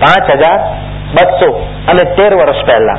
पांच 0.00 0.30
हजार 0.30 0.58
बसो 1.08 1.49
અને 1.90 2.04
તેર 2.16 2.32
વર્ષ 2.38 2.61
પહેલા 2.68 2.94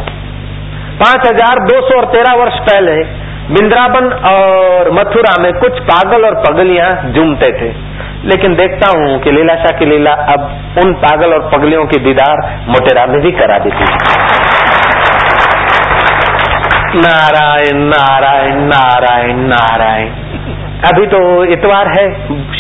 पांच 1.00 1.26
हजार 1.26 1.60
दो 1.66 1.80
सौ 1.88 1.98
और 1.98 2.06
तेरह 2.14 2.36
वर्ष 2.36 2.60
पहले 2.68 2.94
वृंदावन 3.50 4.06
और 4.30 4.90
मथुरा 4.92 5.34
में 5.42 5.52
कुछ 5.60 5.82
पागल 5.90 6.26
और 6.26 6.36
पगलियां 6.46 6.88
झूमते 7.12 7.50
थे 7.60 7.70
लेकिन 8.24 8.56
देखता 8.56 8.90
हूं 8.92 9.20
कि 9.26 9.32
लीलाशाह 9.32 9.78
की 9.80 9.86
लीला 9.86 10.14
अब 10.34 10.82
उन 10.84 10.94
पागल 11.04 11.34
और 11.34 11.44
पगलियों 11.52 11.86
की 11.92 12.00
दीदार 12.06 12.42
मोटेरा 12.68 13.06
में 13.12 13.20
भी 13.22 13.32
करा 13.34 13.60
देती 13.66 13.92
है 13.92 13.98
नारायण 16.98 17.84
नारायण 17.88 18.60
नारायण 18.68 19.46
नारायण 19.48 20.21
अभी 20.83 21.07
तो 21.07 21.19
इतवार 21.53 21.89
है, 21.89 22.07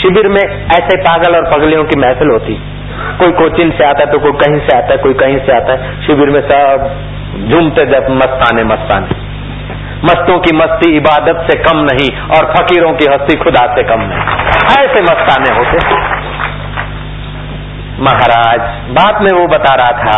शिविर 0.01 0.29
में 0.29 0.43
ऐसे 0.43 0.97
पागल 1.03 1.37
और 1.37 1.47
पगलियों 1.53 1.85
की 1.85 1.99
महफिल 2.01 2.29
होती। 2.31 2.55
कोई 3.21 3.33
कोचिन 3.33 3.71
से 3.71 3.85
आता 3.85 4.05
है 4.05 4.11
तो 4.13 4.19
कोई 4.19 4.33
कहीं 4.41 4.61
से 4.61 4.77
आता 4.77 4.93
है, 4.93 4.99
कोई 4.99 5.15
कहीं 5.15 5.39
से 5.39 5.53
आता 5.53 5.73
है। 5.73 5.97
शिविर 6.07 6.31
में 6.31 6.41
सब 6.43 6.85
झूमते 7.49 7.87
जब 7.87 8.11
मस्ताने 8.13 8.65
मस्ताने। 8.65 9.21
मस्तों 10.05 10.39
की 10.39 10.55
मस्ती 10.57 10.93
इबादत 10.97 11.43
से 11.51 11.59
कम 11.63 11.83
नहीं 11.83 12.09
और 12.37 12.47
फकीरों 12.55 12.93
की 12.95 13.11
हस्ती 13.13 13.37
खुदा 13.37 13.67
से 13.75 13.83
कम 13.83 14.01
नहीं। 14.03 14.23
ऐसे 14.79 15.03
मस्ताने 15.03 15.51
होते 15.57 15.77
महाराज, 18.03 18.61
बात 18.93 19.21
में 19.23 19.33
वो 19.33 19.47
बता 19.49 19.75
रहा 19.75 19.93
था 19.99 20.17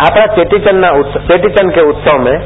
आप 0.00 0.16
चेटीचंद 0.36 0.84
चेटीचंद 1.26 1.72
के 1.72 1.82
उत्सव 1.88 2.18
में 2.18 2.36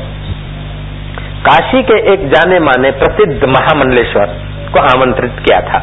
काशी 1.45 1.83
के 1.83 1.97
एक 2.13 2.29
जाने 2.31 2.59
माने 2.61 2.91
प्रसिद्ध 3.01 3.45
महामंडलेश्वर 3.47 4.37
को 4.69 4.81
आमंत्रित 4.89 5.39
किया 5.47 5.61
था। 5.63 5.81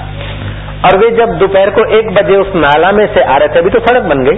और 0.86 0.98
वे 0.98 1.10
जब 1.18 1.38
दोपहर 1.40 1.70
को 1.72 1.86
एक 1.98 2.10
बजे 2.16 2.36
उस 2.38 2.52
नाला 2.58 2.92
में 2.94 3.06
से 3.14 3.24
आ 3.26 3.38
रहे 3.38 3.48
थे 3.50 3.60
अभी 3.60 3.70
तो 3.70 3.80
सड़क 3.82 4.10
बन 4.10 4.24
गई। 4.24 4.38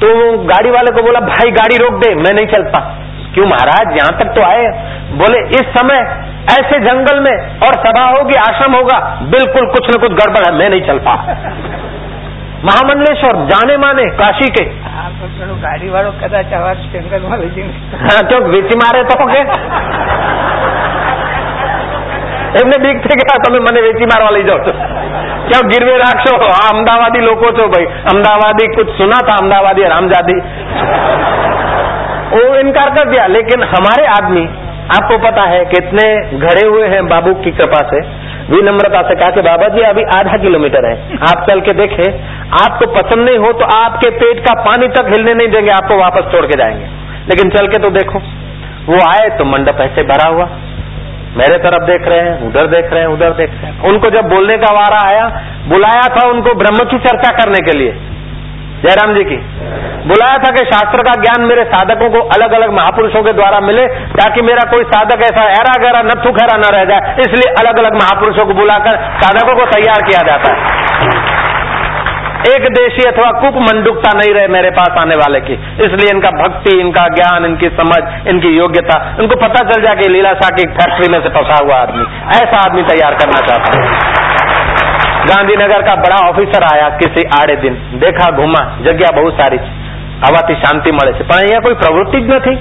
तो 0.00 0.08
गाड़ी 0.46 0.70
वाले 0.70 0.90
को 0.92 1.02
बोला 1.02 1.20
भाई 1.26 1.50
गाड़ी 1.52 1.76
रोक 1.78 2.00
दे 2.00 2.14
मैं 2.16 2.34
नहीं 2.34 2.46
चलता 2.48 2.78
क्यों 3.34 3.46
महाराज 3.46 3.96
यहाँ 3.96 4.12
तक 4.18 4.32
तो 4.36 4.42
आए? 4.42 4.64
बोले 5.18 5.38
इस 5.58 5.68
समय 5.74 6.00
ऐसे 6.52 6.78
जंगल 6.80 7.20
में 7.20 7.34
और 7.66 7.76
सभा 7.82 8.02
होगी 8.08 8.34
आश्रम 8.40 8.74
होगा 8.74 8.98
बिल्कुल 9.30 9.66
कुछ 9.72 9.90
न 9.90 10.00
कुछ 10.02 10.12
गड़बड़ 10.20 10.44
है 10.46 10.52
मैं 10.58 10.68
नहीं 10.70 10.82
चल 10.82 10.98
पा 11.06 11.14
महामंडलेश्वर 12.64 13.38
जाने 13.46 13.76
माने 13.76 14.02
काशी 14.18 14.48
के। 14.50 14.64
हाँ, 14.82 15.08
तो 15.20 15.54
गाड़ी 15.62 15.88
वालों 15.90 16.12
कदाचार 16.18 16.82
जंगल 16.92 17.28
वाले 17.30 17.46
जी 17.54 17.62
हाँ 18.02 18.20
तो 18.26 18.36
मारे 18.78 19.02
तो 19.04 19.16
के 19.26 19.40
એમને 22.60 22.76
બીક 22.84 22.98
થઈ 23.04 23.16
ગયા, 23.20 23.36
તમે 23.44 23.58
મને 23.58 23.80
વેચી 23.80 24.06
મારવા 24.06 24.30
લઈ 24.30 24.42
જાઓ 24.42 24.58
છો. 24.58 24.72
ક્યાં 25.48 25.68
ગીરવે 25.68 25.94
રાખશો? 25.98 26.34
આ 26.46 26.64
અમદાવાદી 26.72 27.20
લોકો 27.20 27.52
છો 27.58 27.68
ભાઈ. 27.68 27.86
અમદાવાદી 28.12 28.66
કુછ 28.76 28.90
સુના 28.98 29.20
था 29.28 29.34
અમદાવાદી 29.42 29.84
રામજાદી. 29.94 30.38
वो 32.32 32.42
इनकार 32.58 32.90
कर 32.90 33.08
दिया 33.08 33.24
लेकिन 33.26 33.62
हमारे 33.70 34.04
आदमी 34.10 34.42
आपको 34.94 35.16
पता 35.24 35.42
है 35.48 35.64
कितने 35.64 36.04
घरे 36.38 36.62
हुए 36.66 36.86
हैं 36.86 37.00
बाबू 37.08 37.32
की 37.42 37.50
कृपा 37.50 37.80
से 37.90 37.98
विनम्रता 38.48 39.02
से 39.02 39.14
कहा 39.14 39.28
कि 39.30 39.42
बाबा 39.48 39.68
जी 39.74 39.82
अभी 39.82 40.04
आधा 40.14 40.38
किलोमीटर 40.44 40.86
है 40.86 41.18
आप 41.30 41.42
चल 41.48 41.60
के 41.60 41.72
देखें 41.72 42.08
आपको 42.60 42.88
पसंद 42.94 43.28
नहीं 43.28 43.38
हो 43.38 43.52
तो 43.60 43.68
आपके 43.74 44.10
पेट 44.22 44.40
का 44.46 44.54
पानी 44.62 44.88
तक 44.96 45.10
हिलने 45.14 45.34
नहीं 45.34 45.48
देंगे 45.48 45.72
आपको 45.72 45.98
वापस 45.98 46.32
छोड़ 46.32 46.44
के 46.46 46.58
जाएँगे 46.62 46.88
लेकिन 47.28 47.52
चल 47.56 47.68
के 47.74 47.82
तो 47.84 47.90
देखो 47.98 48.22
वो 48.86 49.02
आए 49.10 49.28
तो 49.38 49.44
मंडप 49.44 49.80
ऐसे 49.80 50.04
भरा 50.04 50.28
हुआ 50.28 50.46
मेरे 51.36 51.58
तरफ़ 51.58 51.82
देख 51.84 52.08
रहे 52.08 52.20
हैं, 52.20 52.48
उधर 52.48 52.66
देख 52.66 52.90
रहे 52.90 53.00
हैं, 53.00 53.08
उधर 53.08 53.30
देख 53.30 53.50
रहे 53.50 53.58
हैं। 53.58 53.82
उनको 53.82 54.10
जब 54.10 54.28
बोलने 54.28 54.56
का 54.56 54.74
वारा 54.74 55.08
आया, 55.08 55.42
बुलाया 55.68 56.08
था 56.08 56.28
उनको 56.28 56.54
ब्रह्म 56.54 56.90
की 56.90 56.98
चर्चा 56.98 57.32
करने 57.32 57.72
के 57.72 57.78
लिए। 57.78 57.92
जयराम 58.82 59.14
जी 59.14 59.24
की। 59.24 59.36
बुलाया 60.08 60.32
था 60.32 60.50
कि 60.50 60.64
शास्त्र 60.64 61.02
का 61.02 61.12
ज्ञान 61.12 61.40
मेरे 61.40 61.64
साधकों 61.64 62.10
को 62.10 62.18
अलग 62.18 62.52
अलग 62.52 62.70
महापुरुषों 62.72 63.22
के 63.22 63.32
द्वारा 63.32 63.60
मिले, 63.60 63.86
ताकि 63.88 64.42
मेरा 64.42 64.70
कोई 64.70 64.84
साधक 64.84 65.20
ऐसा 65.20 65.44
ऐरा 65.44 65.82
गहरा 65.82 66.02
नथु 66.02 66.32
खैरा 66.32 66.56
न 66.56 66.62
रह 66.62 66.84
जाए। 66.84 67.16
इसलिए 67.20 67.54
अलग 67.54 67.78
अलग 67.78 67.94
महापुरुषों 67.94 68.46
को 68.46 68.54
बुलाकर 68.54 68.96
साधकों 68.96 69.54
को 69.54 69.66
तैयार 69.66 70.02
किया 70.08 70.26
जाता 70.26 70.52
है। 70.52 71.51
एक 72.48 72.62
देशी 72.62 73.08
अथवा 73.08 73.40
कुप 73.40 73.54
मंडुकता 73.56 74.18
नहीं 74.18 74.34
रहे 74.34 74.48
मेरे 74.48 74.70
पास 74.70 74.90
आने 74.98 75.14
वाले 75.14 75.40
की। 75.40 75.52
इसलिए 75.54 76.08
इनका 76.10 76.30
भक्ति, 76.30 76.80
इनका 76.80 77.08
ज्ञान, 77.08 77.44
इनकी 77.44 77.68
समझ, 77.68 78.28
इनकी 78.28 78.48
योग्यता, 78.48 79.16
इनको 79.20 79.36
पता 79.36 79.68
चल 79.70 79.82
जाए 79.82 79.96
कि 79.96 80.08
लीलाशाह 80.08 80.48
की 80.48 80.62
फैक्ट्री 80.62 81.12
में 81.12 81.22
से 81.22 81.28
फंसा 81.28 81.64
हुआ 81.64 81.74
आदमी। 81.74 82.02
ऐसा 82.26 82.60
आदमी 82.60 82.82
तैयार 82.82 83.14
करना 83.14 83.46
चाहता 83.46 83.78
हूँ। 83.78 83.88
गांधीनगर 85.26 85.82
का 85.82 85.94
बड़ा 85.94 86.28
ऑफिसर 86.28 86.64
आया 86.64 86.88
किसी 86.88 87.28
आड़े 87.42 87.56
दिन। 87.56 87.74
देखा, 87.74 88.30
घुमा, 88.30 88.78
जगह 88.82 89.20
बहुत 89.20 89.34
सारी 89.34 89.56
हवा 90.26 90.48
थी, 90.48 90.54
शांति 90.54 90.90
છે 90.90 91.24
पर 91.24 91.46
यहाँ 91.50 91.62
कोई 91.62 91.74
प्रवृत्ति 91.74 92.18
नहीं 92.18 92.56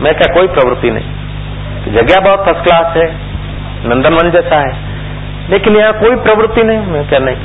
मैं 0.00 0.14
क्या 0.14 0.34
कोई 0.34 0.46
प्रवृत्ति 0.46 0.90
नहीं। 0.90 1.04
जगह 1.92 2.20
बहुत 2.20 2.44
फ़र्स्ट 2.44 2.64
क्लास 2.64 2.96
है। 2.96 3.16
नंदनवन 3.88 4.30
जैसा 4.30 4.60
है। 4.60 4.76
लेकिन 5.50 5.76
यहाँ 5.76 5.92
कोई 5.92 6.16
प्रवृत्ति 6.16 6.62
नहीं, 6.62 6.78
मैं 6.78 7.08
क्या 7.08 7.18
नहीं। 7.18 7.36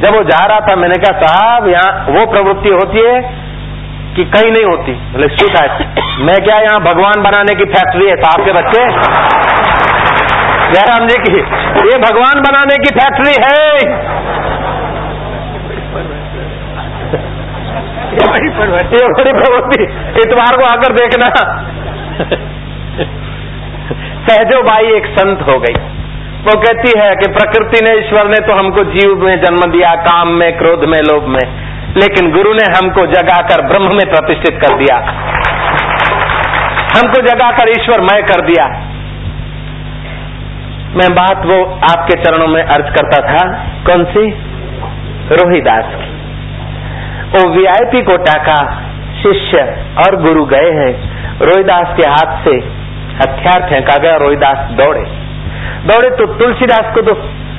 जब 0.00 0.14
वो 0.14 0.22
जा 0.24 0.44
रहा 0.46 0.60
था, 0.60 0.74
मैंने 0.76 0.96
कहा, 0.96 1.20
साहब, 1.20 1.68
यहाँ 1.68 1.90
वो 2.10 2.26
प्रवृत्ति 2.32 2.70
होती 2.70 3.00
है 3.00 3.16
कि 4.16 4.24
कहीं 4.26 4.50
नहीं 4.52 4.64
होती। 4.64 4.92
बोले 5.12 5.28
है, 5.56 5.64
मैं 6.20 6.36
क्या 6.44 6.56
यहाँ 6.60 6.80
भगवान 6.84 7.22
बनाने 7.22 7.54
की 7.54 7.66
फैक्ट्री 7.72 8.06
है, 8.06 8.14
साहब 8.16 8.44
के 8.44 8.52
बच्चे? 8.52 8.80
जयराम 10.72 11.06
जी 11.08 11.16
की, 11.18 11.36
ये 11.84 11.98
भगवान 12.00 12.40
बनाने 12.40 12.76
की 12.78 12.90
फैक्ट्री 12.96 13.34
है। 13.44 13.60
ये 18.10 18.26
बड़ी 18.26 18.48
प्रवृत्ति 19.32 19.82
इतवार 20.22 20.56
को 20.56 20.64
आकर 20.64 20.92
देखना। 20.94 21.28
सहजो 24.26 24.62
भाई 24.62 24.92
एक 24.94 25.06
संत 25.18 25.42
हो 25.42 25.58
गई। 25.60 25.74
वो 26.40 26.60
कहती 26.60 27.00
है 27.00 27.14
कि 27.14 27.30
प्रकृति 27.30 27.84
ने, 27.84 27.94
ईश्वर 27.94 28.28
ने 28.28 28.36
तो 28.36 28.52
हमको 28.52 28.84
जीव 28.84 29.24
में 29.24 29.40
जन्म 29.40 29.72
दिया, 29.72 29.94
काम 29.94 30.28
में, 30.28 30.58
क्रोध 30.58 30.84
में, 30.84 30.98
लोभ 30.98 31.24
में। 31.24 31.70
लेकिन 31.96 32.32
गुरु 32.32 32.52
ने 32.52 32.78
हमको 32.78 33.06
जगाकर 33.06 33.62
ब्रह्म 33.62 33.82
में 33.82 34.10
प्रतिष्ठित 34.10 34.60
कर 34.62 34.78
दिया। 34.78 34.96
हमको 36.96 37.22
जगाकर 37.22 37.68
ईश्वर 37.68 38.00
मय 38.00 38.22
कर 38.22 38.40
दिया। 38.40 38.66
मैं 40.94 41.14
बात 41.14 41.46
वो 41.46 41.80
आपके 41.90 42.22
चरणों 42.22 42.48
में 42.48 42.62
अर्ज़ 42.62 42.86
करता 42.86 43.28
था, 43.28 43.66
कौन 43.86 44.04
सी? 44.04 44.30
रोहिदास 45.34 45.84
की। 45.84 46.10
वो 47.30 47.48
वीआईपी 47.48 48.02
कोटा 48.02 48.42
का 48.42 48.82
शिष्य 49.22 49.84
और 49.98 50.16
गुरु 50.16 50.44
गए 50.44 50.70
हैं। 50.70 51.20
रोहिदास 51.40 51.96
के 51.96 52.10
हाथ 52.10 52.44
से 52.44 52.56
हथियार 53.14 53.70
फेंका 53.70 53.96
गया, 53.96 54.16
रोहिदास 54.16 54.56
दौड़े। 54.56 55.19
दौड़े 55.86 56.10
तो 56.10 56.26
तुलसीदास 56.26 56.94
को 56.94 57.02
तो 57.02 57.14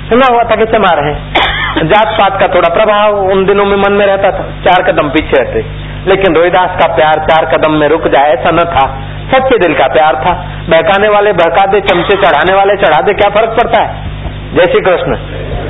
सुना 0.09 0.27
हुआ 0.31 0.43
था 0.43 0.55
कि 0.55 0.65
चमा 0.65 0.93
रहे 0.93 1.15
जात 1.83 2.07
पात 2.07 2.41
का 2.41 2.55
थोड़ा 2.55 2.69
प्रभाव 2.69 3.17
उन 3.17 3.45
दिनों 3.45 3.65
में 3.65 3.77
मन 3.77 3.91
में 3.91 4.05
रहता 4.05 4.31
था। 4.31 4.43
चार 4.43 4.91
कदम 4.91 5.09
पीछे 5.09 5.43
रहते। 5.43 5.65
लेकिन 6.09 6.35
रोहिदास 6.35 6.69
का 6.69 6.95
प्यार 6.95 7.13
चार 7.13 7.45
कदम 7.45 7.71
में 7.71 7.87
रुक 7.87 8.07
जाए 8.07 8.31
ऐसा 8.33 8.51
न 8.51 8.57
था। 8.57 8.99
सच्चे 9.31 9.57
दिल 9.57 9.73
का 9.73 9.87
प्यार 9.87 10.15
था। 10.15 10.33
बहकाने 10.69 11.09
वाले 11.09 11.33
बहका 11.33 11.65
दे 11.65 11.81
चमचे 11.81 12.15
चढ़ाने 12.17 12.53
वाले 12.53 12.75
चढ़ा 12.75 13.01
दे 13.01 13.13
क्या 13.13 13.29
फ़र्क 13.29 13.49
पड़ता 13.49 13.83
है? 13.83 14.09
जय 14.55 14.65
श्री 14.65 14.81
कृष्ण। 14.81 15.15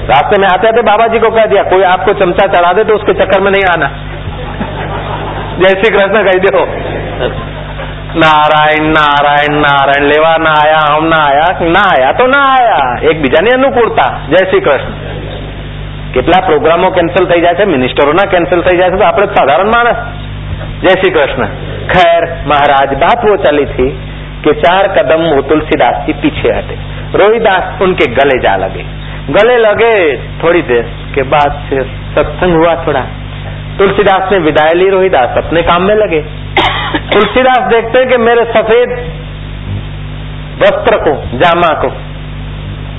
रास्ते 0.07 0.41
में 0.41 0.47
आते 0.47 0.67
आते 0.67 0.81
बाबा 0.81 1.07
जी 1.07 1.19
को 1.19 1.29
कह 1.29 1.45
दिया 1.45 1.63
कोई 1.63 1.83
आपको 1.83 2.13
चमचा 2.13 2.47
चढ़ा 2.47 2.73
दे 2.73 2.83
तो 2.83 2.93
उसके 2.95 3.13
चक्कर 3.13 3.41
में 3.41 3.51
नहीं 3.51 3.63
आना। 3.63 3.87
जय 5.57 5.69
श्री 5.69 5.97
कृष्ण 5.97 6.23
कह 6.23 6.59
दो 6.59 7.50
નારાયણ 8.22 8.88
નારાયણ 8.92 9.60
નારાયણ 9.60 10.08
લેવા 10.12 10.36
ના 10.38 10.56
આયા 10.56 10.88
હમ 10.92 11.08
ના 11.08 11.22
આયા 11.24 11.70
ના 11.70 11.86
આયા 11.86 12.16
તો 12.20 12.26
ના 12.26 12.46
આયા 12.50 12.96
એકબીજાની 13.12 13.54
અનુકૂળતા 13.54 14.10
જય 14.28 14.42
શ્રી 14.50 14.60
કૃષ્ણ 14.60 14.94
કેટલા 16.12 16.42
પ્રોગ્રામો 16.42 16.90
કેન્સલ 16.90 17.30
થઈ 17.32 17.40
જાય 17.40 17.60
છે 17.60 17.66
મિનિસ્ટરોના 17.66 18.26
કેન્સલ 18.26 18.66
થઈ 18.68 18.78
જાય 18.78 18.92
છે 18.92 18.98
તો 18.98 19.06
આપણે 19.06 19.32
સાધારણ 19.38 19.72
માણસ 19.72 19.98
જય 20.82 20.94
શ્રી 21.00 21.16
કૃષ્ણ 21.16 21.48
खैर 21.88 22.24
महाराज 22.46 22.94
बात 22.98 23.24
वो 23.24 23.34
चली 23.42 23.64
थी 23.66 23.84
कि 24.44 24.52
चार 24.62 24.86
कदम 24.94 25.20
वो 25.26 25.42
तुलसीदास 25.42 25.98
जी 26.06 26.12
पीछे 26.22 26.52
हटे 26.52 26.78
रोहिदास 27.14 27.82
उनके 27.82 28.08
गले 28.14 28.38
जा 28.38 28.54
लगे 28.56 28.84
गले 29.30 29.56
लगे 29.58 29.92
थोड़ी 30.42 30.62
देर 30.62 30.88
के 31.14 31.22
बाद 31.30 31.60
फिर 31.68 31.84
सत्संग 32.16 32.54
हुआ 32.54 32.74
थोड़ा 32.86 33.04
तुलसीदास 33.78 34.32
ने 34.32 34.38
विदाई 34.38 34.74
ली 34.74 34.88
रोहिदास 34.90 35.38
अपने 35.38 35.62
काम 35.62 35.82
में 35.82 35.94
लगे 35.94 36.20
तुलसीदास 36.95 37.59
देखते 37.59 37.99
हैं 37.99 38.09
कि 38.09 38.17
मेरे 38.17 38.43
सफ़ेद 38.43 38.89
वस्त्र 40.61 40.97
को 40.97 41.37
जामा 41.37 41.81
को 41.81 41.87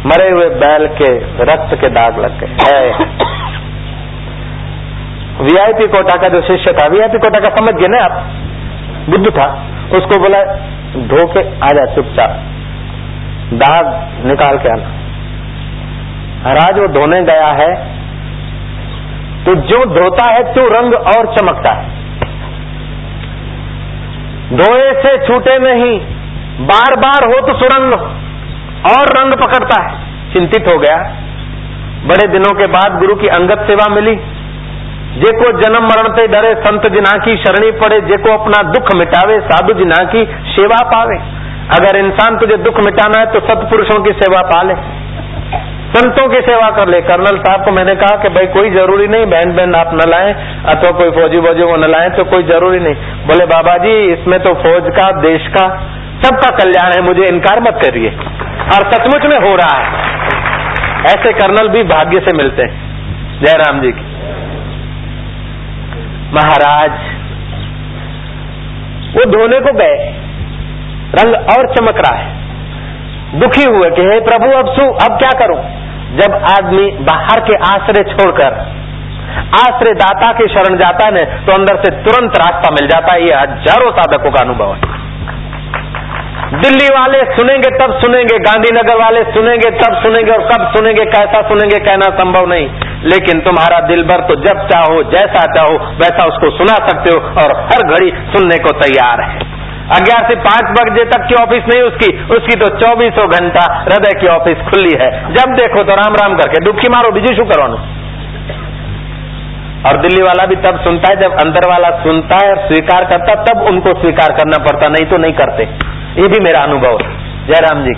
मरे 0.08 0.30
हुए 0.30 0.48
बैल 0.48 0.86
के 0.86 1.18
रक्त 1.44 1.80
के 1.80 1.88
दाग 1.88 2.18
लग 2.18 2.40
गए। 2.40 2.54
वीआईपी 5.40 5.88
कोटा 5.88 6.22
का 6.22 6.28
जो 6.28 6.42
शिष्य 6.42 6.72
था 6.72 6.86
वीआईपी 6.86 7.18
कोटा 7.18 7.40
का 7.40 7.48
समझ 7.48 7.74
गए 7.74 7.86
ना 7.88 8.04
आप? 8.04 8.12
बुद्ध 9.10 9.26
था। 9.26 9.66
उसको 9.92 10.20
बोला 10.20 10.44
धो 10.96 11.32
के 11.32 11.40
आ 11.40 11.68
जा 11.68 11.94
चुपचाप। 11.94 12.30
दाग 13.52 13.86
निकाल 14.26 14.58
के 14.58 14.68
आना। 14.68 14.88
महाराज 16.44 16.78
वो 16.78 16.88
धोने 16.88 17.22
गया 17.22 17.46
है। 17.46 17.92
तो 19.44 19.54
जो 19.54 19.84
धोता 19.84 20.30
है 20.30 20.54
तो 20.54 20.68
रंग 20.68 20.94
और 20.94 21.34
चमकता 21.34 21.72
है। 21.72 22.01
धोए 24.52 24.92
से 24.92 25.26
छूटे 25.26 25.58
नहीं। 25.58 26.00
बार 26.66 26.96
बार 26.96 27.24
हो 27.24 27.46
तो 27.46 27.58
सुरंग 27.58 27.92
और 28.90 29.18
रंग 29.18 29.32
पकड़ता 29.32 29.82
है। 29.82 30.00
चिंतित 30.32 30.68
हो 30.68 30.78
गया। 30.78 30.96
बड़े 32.04 32.28
दिनों 32.28 32.54
के 32.54 32.66
बाद 32.66 32.98
गुरु 32.98 33.14
की 33.14 33.28
अंगत 33.28 33.64
सेवा 33.66 33.88
मिली। 33.88 34.16
जे 35.12 35.30
को 35.32 35.60
जन्म 35.60 35.82
मरण 35.82 36.12
से 36.12 36.26
डरे 36.26 36.54
संत 36.54 36.86
जिना 36.86 37.18
की 37.18 37.36
शरणी 37.36 37.70
पड़े, 37.70 38.00
जे 38.00 38.16
को 38.16 38.38
अपना 38.38 38.62
दुख 38.62 38.94
मिटावे, 38.96 39.40
साधु 39.40 39.72
जिना 39.72 40.04
की 40.04 40.24
सेवा 40.24 40.84
पावे। 40.84 41.16
अगर 41.76 41.96
इंसान 41.96 42.38
तुझे 42.38 42.56
दुख 42.56 42.76
मिटाना 42.76 43.20
है 43.20 43.26
तो 43.26 43.40
सतपुरुषों 43.40 44.02
की 44.02 44.12
सेवा 44.12 44.42
पा 44.42 44.62
ले। 44.62 44.74
संतों 45.96 46.28
की 46.28 46.40
सेवा 46.40 46.70
कर 46.70 46.88
ले। 46.88 47.00
कर्नल 47.00 47.38
साहब 47.38 47.64
को 47.64 47.70
मैंने 47.70 47.94
कहा 47.94 48.16
कि 48.16 48.28
भाई, 48.28 48.46
कोई 48.46 48.70
ज़रूरी 48.70 49.06
नहीं 49.08 49.26
बहन 49.26 49.56
बहन 49.56 49.74
आप 49.74 49.90
न 49.94 50.10
लाए, 50.10 50.32
अथवा 50.66 50.90
कोई 50.90 51.10
फौजी 51.10 51.38
वोजी 51.38 51.62
वो 51.62 51.76
न 51.76 51.84
लाएँ 51.90 52.10
तो 52.10 52.24
कोई 52.24 52.42
ज़रूरी 52.42 52.78
नहीं। 52.78 52.94
बोले 52.94 53.46
बाबा 53.46 53.76
जी 53.76 54.12
इसमें 54.12 54.40
तो 54.40 54.54
फौज 54.54 54.82
का, 54.96 55.12
देश 55.12 55.48
का, 55.48 55.92
सबका 56.24 56.56
कल्याण 56.56 56.92
है, 56.92 57.02
मुझे 57.02 57.24
इनकार 57.24 57.60
मत 57.60 57.78
करिए। 57.84 58.10
और 58.64 58.92
सचमुच 58.92 59.26
में 59.26 59.38
हो 59.38 59.56
रहा 59.56 59.78
है। 59.78 60.12
ऐसे 61.04 61.32
कर्नल 61.32 61.68
भी 61.68 61.82
भाग्य 61.82 62.20
से 62.20 62.36
मिलते 62.36 62.62
हैं। 62.62 62.92
जयराम 63.40 63.80
जी 63.80 63.92
की। 63.92 64.12
महाराज, 66.34 66.90
वो 69.16 69.24
धोने 69.24 69.60
को 69.60 69.72
गए। 69.72 70.14
रंग 71.14 71.34
और 71.34 71.74
चमक 71.74 71.96
रहा 71.96 72.16
है। 72.16 72.42
दुखी 73.40 73.64
हुए 73.64 73.90
कि, 73.90 74.02
हे 74.02 74.20
प्रभु, 74.20 74.58
अब 74.58 74.66
सु, 74.66 74.82
अब 74.82 75.18
क्या 75.18 75.30
करूँ? 75.38 75.81
जब 76.14 76.34
आदमी 76.50 76.86
बाहर 77.02 77.40
के 77.40 77.56
आश्रय 77.66 78.04
छोड़कर 78.12 78.56
आश्रय 79.58 79.94
दाता 79.96 80.32
के 80.32 80.46
शरण 80.48 80.76
जाता 80.78 81.06
है 81.08 81.24
तो 81.46 81.52
अंदर 81.52 81.76
से 81.76 81.90
तुरंत 82.02 82.36
रास्ता 82.38 82.70
मिल 82.70 82.88
जाता 82.88 83.12
है। 83.12 83.22
ये 83.22 83.34
हज़ारों 83.34 83.90
साधकों 83.92 84.30
का 84.30 84.40
अनुभव 84.40 84.74
है। 84.74 84.80
दिल्ली 86.54 86.88
वाले 86.88 87.20
सुनेंगे, 87.34 87.70
तब 87.78 87.92
सुनेंगे। 88.00 88.38
गांधीनगर 88.38 88.96
वाले 88.96 89.22
सुनेंगे, 89.32 89.70
तब 89.78 89.94
सुनेंगे 90.02 90.32
और 90.32 90.42
कब 90.48 90.66
सुनेंगे, 90.74 91.04
कैसा 91.06 91.40
सुनेंगे, 91.48 91.78
कहना 91.80 92.10
संभव 92.18 92.48
नहीं। 92.48 92.66
लेकिन 93.04 93.40
तुम्हारा 93.40 93.78
दिल 93.86 94.02
भर 94.02 94.20
तो 94.22 94.34
जब 94.42 94.60
चाहो, 94.66 95.02
जैसा 95.12 95.46
चाहो, 95.54 95.78
वैसा 95.96 96.26
उसको 96.26 96.50
सुना 96.58 96.76
सकते 96.88 97.16
हो 97.16 97.22
और 97.42 97.56
हर 97.64 97.88
घड़ी 97.88 98.10
सुनने 98.32 98.58
को 98.58 98.78
तैयार 98.80 99.20
है। 99.20 99.51
अग्यारह 99.91 100.27
से 100.27 100.35
पांच 100.43 100.71
बजे 100.75 101.05
तक 101.11 101.27
की 101.27 101.37
ऑफिस 101.37 101.69
नहीं 101.69 101.83
उसकी 101.83 102.09
उसकी 102.35 102.57
तो 102.57 102.67
चौबीसों 102.77 103.27
घंटा 103.31 103.67
हृदय 103.75 104.17
की 104.19 104.27
ऑफिस 104.29 104.65
खुली 104.65 104.97
है 105.01 105.11
जब 105.33 105.55
देखो 105.55 105.83
तो 105.83 105.95
राम 105.95 106.17
राम 106.17 106.35
करके 106.37 106.63
दुखी 106.65 106.91
मारो 106.91 107.11
बीजू 107.11 107.35
शू 107.35 107.45
करो 107.45 107.69
और 109.85 109.97
दिल्ली 110.01 110.21
वाला 110.23 110.45
भी 110.45 110.55
तब 110.61 110.79
सुनता 110.83 111.09
है 111.09 111.17
जब 111.17 111.39
अंदर 111.39 111.69
वाला 111.69 111.89
सुनता 112.01 112.37
है 112.37 112.51
और 112.51 112.61
स्वीकार 112.67 113.05
करता 113.05 113.35
तब 113.43 113.65
उनको 113.67 113.93
स्वीकार 113.99 114.35
करना 114.37 114.61
पड़ता 114.63 114.87
नहीं 114.89 115.09
तो 115.09 115.17
नहीं 115.17 115.33
करते 115.35 115.71
ये 116.17 116.27
भी 116.27 116.43
मेरा 116.43 116.63
अनुभव 116.63 117.01
है 117.01 117.15
जयराम 117.47 117.83
जी 117.83 117.97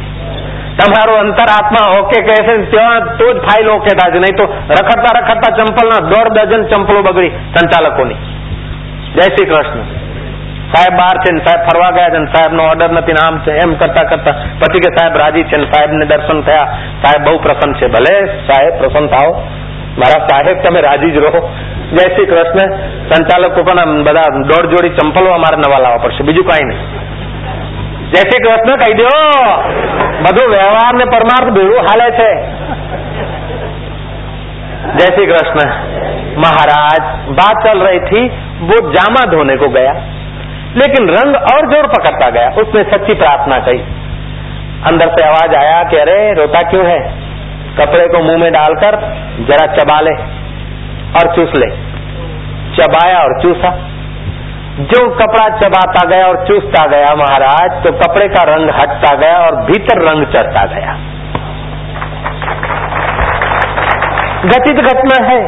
તમારો 0.80 1.14
અંતરાત્મા 1.22 1.80
ઓકે 1.96 2.20
કહેશે 2.28 2.54
ત્યાં 2.74 3.08
તો 3.20 3.26
જ 3.30 3.40
ફાઇલ 3.46 3.70
ઓકે 3.72 3.94
થાય 3.94 4.20
નહીં 4.20 4.38
તો 4.38 4.46
રખડતા 4.76 5.16
રખડતા 5.18 5.50
ચંપલના 5.58 5.98
દોઢ 6.12 6.30
ડઝન 6.36 6.64
ચંપલો 6.72 7.02
બગડી 7.08 7.32
સંચાલકોની 7.56 8.20
જય 9.16 9.26
શ્રી 9.34 9.50
કૃષ્ણ 9.52 9.82
સાહેબ 10.74 10.94
બહાર 10.96 11.16
છે 11.18 11.32
સાહેબ 11.38 11.62
ફરવા 11.68 11.92
ગયા 11.92 12.12
છે 12.12 12.22
સાહેબ 12.34 12.54
નો 12.54 12.64
ઓર્ડર 12.72 12.92
નથી 12.92 13.18
આમ 13.20 13.40
છે 13.46 13.58
એમ 13.64 13.72
કરતા 13.76 14.06
કરતા 14.06 14.36
પછી 14.60 14.84
કે 14.86 14.92
સાહેબ 14.98 15.20
રાજી 15.22 15.46
છે 15.46 15.58
સાહેબ 15.66 15.92
ને 15.94 16.06
દર્શન 16.06 16.40
થયા 16.44 16.68
સાહેબ 17.04 17.26
બહુ 17.26 17.36
પ્રસન્ન 17.40 17.76
છે 17.80 17.88
ભલે 17.88 18.16
સાહેબ 18.46 18.80
પ્રસન્ન 18.82 19.10
થાઓ 19.10 19.30
મારા 19.98 20.28
સાહેબ 20.30 20.64
તમે 20.64 20.82
રાજી 20.82 21.12
જ 21.12 21.26
રહો 21.26 21.42
જય 21.92 22.08
શ્રી 22.08 22.30
કૃષ્ણ 22.32 22.76
સંચાલકો 23.12 23.64
પણ 23.64 23.94
બધા 24.04 24.44
દોઢ 24.46 24.70
જોડી 24.74 24.96
ચંપલો 24.98 25.30
અમારે 25.34 25.58
નવા 25.58 25.80
લાવવા 25.80 26.04
પડશે 26.04 26.24
બીજું 26.24 26.50
કઈ 26.50 26.66
નહીં 26.66 26.82
જય 28.12 28.24
શ્રી 28.24 28.44
કૃષ્ણ 28.46 28.78
કહી 28.82 28.96
દો 28.96 29.12
બધું 30.24 30.48
વ્યવહાર 30.52 30.94
ને 30.96 31.06
પરમાર્થ 31.08 31.52
ભેળું 31.52 31.86
હાલે 31.86 32.08
છે 32.14 32.32
जय 34.90 35.10
श्री 35.16 35.26
कृष्ण 35.26 35.64
महाराज 36.38 37.10
बात 37.32 37.60
चल 37.66 37.82
रही 37.82 38.00
थी 38.06 38.22
वो 38.64 38.78
जामा 38.92 39.26
धोने 39.32 39.56
को 39.56 39.70
गया 39.72 39.94
लेकिन 40.77 41.09
रंग 41.09 41.37
और 41.37 41.67
ज़ोर 41.73 41.87
पकड़ता 41.87 42.31
गया 42.31 42.49
उसने 42.63 42.83
सच्ची 42.83 43.15
प्रार्थना 43.15 43.57
कही। 43.67 43.79
अंदर 44.87 45.09
से 45.09 45.25
आवाज़ 45.27 45.55
आया 45.57 45.83
कि 45.83 45.97
अरे, 45.97 46.33
रोता 46.35 46.61
क्यों 46.71 46.87
है? 46.87 46.99
कपड़े 47.79 48.07
को 48.09 48.23
मुँह 48.23 48.39
में 48.39 48.53
डालकर 48.53 48.97
जरा 49.49 49.67
चबा 49.67 50.01
ले 50.01 50.15
और 51.19 51.35
चूस 51.37 51.57
ले। 51.59 51.71
चबाया 52.77 53.19
और 53.19 53.41
चूसा। 53.43 53.71
जो 54.85 55.01
कपड़ा 55.15 55.49
चबाता 55.59 56.07
गया 56.09 56.27
और 56.27 56.37
चूसता 56.47 56.87
गया 56.87 57.15
महाराज 57.15 57.83
तो 57.85 57.93
कपड़े 57.93 58.29
का 58.29 58.43
रंग 58.43 58.71
हटता 58.71 59.15
गया 59.15 59.39
और 59.39 59.57
भीतर 59.57 60.03
रंग 60.03 60.27
चढ़ता 60.27 60.65
गया। 60.67 60.95
घटित 64.45 64.81
घटना 64.85 65.25
है। 65.27 65.41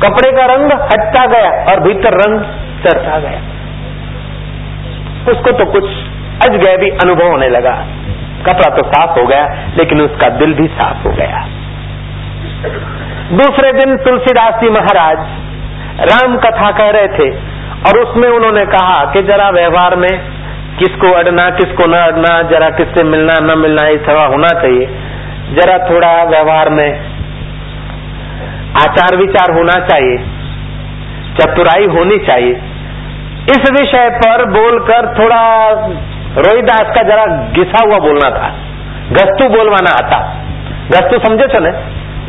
कपड़े 0.00 0.32
का 0.32 0.46
रंग 0.54 0.72
हटता 0.72 1.26
गया 1.26 1.50
और 1.72 1.80
भीतर 1.80 2.14
रंग 2.14 2.40
चढ़ता 2.84 3.18
गया। 3.18 3.55
उसको 5.28 5.52
तो 5.52 5.64
कुछ 5.72 5.84
अजगैबी 6.42 6.90
अनुभव 7.04 7.28
होने 7.28 7.48
लगा। 7.48 7.74
कपड़ा 8.42 8.68
तो 8.76 8.82
साफ़ 8.88 9.18
हो 9.20 9.26
गया, 9.26 9.44
लेकिन 9.76 10.00
उसका 10.00 10.28
दिल 10.36 10.54
भी 10.54 10.66
साफ़ 10.74 11.06
हो 11.08 11.12
गया। 11.12 11.44
दूसरे 13.32 13.72
दिन 13.72 13.96
तुलसीदास 13.96 14.60
जी 14.60 14.70
महाराज 14.70 15.18
राम 16.10 16.36
कथा 16.36 16.70
कह 16.70 16.90
रहे 16.90 17.08
थे, 17.08 17.30
और 17.80 17.98
उसमें 17.98 18.28
उन्होंने 18.28 18.64
कहा 18.66 19.04
कि 19.12 19.22
जरा 19.22 19.48
व्यवहार 19.50 19.96
में 19.96 20.10
किसको 20.78 21.12
अड़ना, 21.12 21.48
किसको 21.50 21.86
न 21.86 21.96
अड़ना, 22.02 22.40
जरा 22.50 22.70
किससे 22.70 23.04
मिलना, 23.04 23.34
न 23.42 23.58
मिलना, 23.58 23.82
ये 23.82 23.98
सवा 24.06 24.24
होना 24.26 24.48
चाहिए। 24.60 24.86
जरा 25.54 25.78
थोड़ा 25.90 26.12
व्यवहार 26.24 26.68
में 26.70 26.88
आचार 28.76 29.16
विचार 29.16 29.52
होना 29.54 29.78
चाहिए, 29.86 30.16
चतुराई 31.36 31.86
होनी 31.86 32.18
चाहिए। 32.18 32.54
इस 33.49 33.69
विषय 33.71 34.09
पर 34.17 34.43
बोलकर 34.51 35.07
थोड़ा 35.15 35.41
रोहिदास 36.39 36.91
का 36.95 37.03
जरा 37.03 37.25
घिसा 37.53 37.85
हुआ 37.85 37.99
बोलना 37.99 38.29
था 38.35 38.49
गस्तु 39.11 39.47
बोलवाना 39.49 39.93
आता 39.99 40.19
गस्तु 40.89 41.19
समझे 41.19 41.47
थे 41.47 41.59
ना 41.59 41.71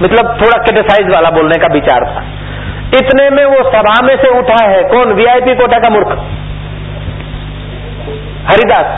मतलब 0.00 0.30
थोड़ा 0.40 0.62
क्रिटिसाइज 0.62 1.10
वाला 1.12 1.30
बोलने 1.30 1.58
का 1.58 1.72
विचार 1.74 2.06
था 2.08 2.22
इतने 2.96 3.28
में 3.30 3.44
वो 3.46 3.58
सभा 3.70 3.92
में 4.06 4.14
से 4.16 4.30
उठा 4.38 4.62
है 4.64 4.80
कौन 4.88 5.12
वीआईपी 5.14 5.54
कोटा 5.54 5.78
का 5.78 5.90
मूर्ख 5.90 6.16
હરિદાસ 8.46 8.88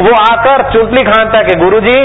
वो 0.00 0.10
આકર 0.20 0.60
ચૂંટણી 0.72 1.04
ખાંડતા 1.04 1.40
કે 1.42 1.54
ગુરુજી 1.58 2.02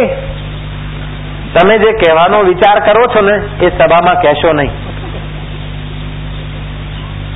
તમે 1.55 1.75
જે 1.77 1.91
કહેવાનો 1.95 2.39
વિચાર 2.43 2.77
કરો 2.81 3.03
છો 3.13 3.21
ને 3.21 3.35
એ 3.61 3.69
સભામાં 3.71 4.15
કહેશો 4.23 4.53
નહીં 4.53 4.71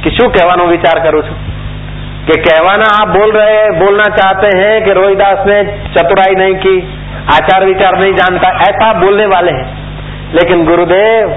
कि 0.04 0.10
શું 0.12 0.32
કહેવાનો 0.32 0.66
વિચાર 0.68 0.98
કરું 1.00 1.28
છું 1.28 1.47
कि 2.29 2.35
कहवाना 2.35 3.03
आप 3.03 3.09
बोल 3.09 3.33
रहे 3.33 3.71
बोलना 3.71 4.05
चाहते 4.05 4.59
हैं 4.59 4.85
कि 4.85 4.93
रोहिदास 4.93 5.39
ने 5.47 5.65
चतुराई 5.65 6.35
नहीं 6.35 6.55
की, 6.55 7.03
आचार 7.35 7.65
विचार 7.65 7.99
नहीं 7.99 8.13
जानता, 8.13 8.49
ऐसा 8.49 8.93
बोलने 8.93 9.27
वाले 9.27 9.53
हैं। 9.53 9.89
लेकिन 10.35 10.65
गुरुदेव, 10.65 11.29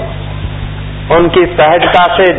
उनकी 1.12 1.46
सहजता 1.46 2.18
से 2.18 2.34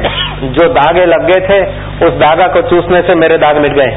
जो 0.48 0.68
धागे 0.68 1.04
लग 1.04 1.22
गए 1.26 1.48
थे, 1.48 1.66
उस 2.06 2.12
धागा 2.12 2.46
को 2.46 2.62
चूसने 2.62 3.02
से 3.02 3.14
मेरे 3.14 3.38
दाग 3.38 3.56
मिट 3.56 3.72
गए। 3.72 3.96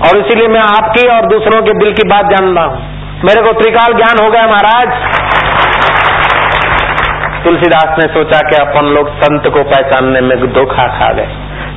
और 0.00 0.18
इसीलिए 0.18 0.48
मैं 0.48 0.60
आपकी 0.60 1.08
और 1.08 1.26
दूसरों 1.26 1.62
के 1.62 1.72
दिल 1.72 1.92
की 1.92 2.08
बात 2.08 2.24
जान 2.24 2.56
रहा 2.56 2.64
हूँ। 2.64 2.78
मेरे 3.24 3.42
को 3.42 3.52
त्रिकाल 3.52 3.92
ज्ञान 3.92 4.24
हो 4.24 4.30
गया 4.30 4.46
महाराज। 4.46 4.88
तुलसीदास 7.44 7.98
ने 8.04 8.14
सोचा 8.14 8.50
कि 8.50 8.56
अपन 8.56 8.84
लोग 8.84 9.16
संत 9.16 9.46
को 9.46 9.62
पहचानने 9.62 10.20
में 10.20 10.52
धोखा 10.52 10.98
खा 10.98 11.12
गए। 11.12 11.28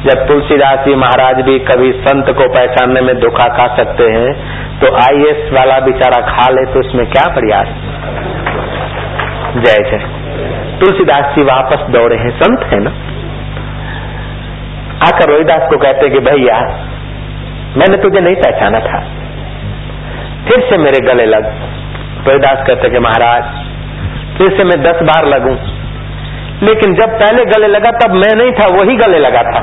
जब 0.06 0.28
तुलसीदास 0.28 0.80
जी 0.80 0.96
महाराज 0.96 1.36
भी 1.42 1.60
कभी 1.60 1.92
संत 1.92 2.30
को 2.30 2.48
पहचानने 2.54 3.02
में 3.02 3.20
धोखा 3.20 3.48
खा 3.48 3.76
सकते 3.76 4.04
हैं 4.04 4.34
तो 4.80 4.96
आईएएस 4.96 5.54
वाला 5.54 5.80
बेचारा 5.80 6.22
खा 6.28 6.50
ले 6.50 6.66
तो 6.74 6.90
इसमें 6.90 7.06
क्या 7.12 7.34
प्रयास 7.34 7.68
जय 9.58 9.84
जय। 9.92 9.98
तुलसीदास 10.80 11.36
जी 11.36 11.42
वापस 11.42 11.82
दौड़े 11.90 12.16
हैं, 12.16 12.30
संत 12.30 12.64
है 12.64 12.80
ना? 12.80 12.90
आकर 15.08 15.30
रोहिदास 15.30 15.70
को 15.70 15.78
कहते 15.78 16.10
कि 16.10 16.20
भैया, 16.20 16.60
मैंने 17.78 17.98
तुझे 17.98 18.20
नहीं 18.22 18.36
पहचाना 18.36 18.80
था। 18.80 19.00
फिर 20.48 20.70
से 20.70 20.78
मेरे 20.78 21.00
गले 21.00 21.26
लग। 21.26 21.46
रोहिदास 22.28 22.68
कहते 22.68 22.90
कि 22.90 23.00
महाराज, 23.00 23.44
फिर 24.38 24.58
से 24.58 24.64
मैं 24.64 24.82
दस 24.84 25.02
बार 25.02 25.26
लगूं। 25.26 25.56
लेकिन 26.64 26.94
जब 26.94 27.14
पहले 27.20 27.46
गले 27.46 27.68
लगा 27.68 27.92
तब 27.92 28.14
मैं 28.14 28.34
नहीं 28.36 28.52
था, 28.52 28.68
वही 28.76 28.96
गले 28.96 29.20
लगा 29.20 29.42
था। 29.44 29.62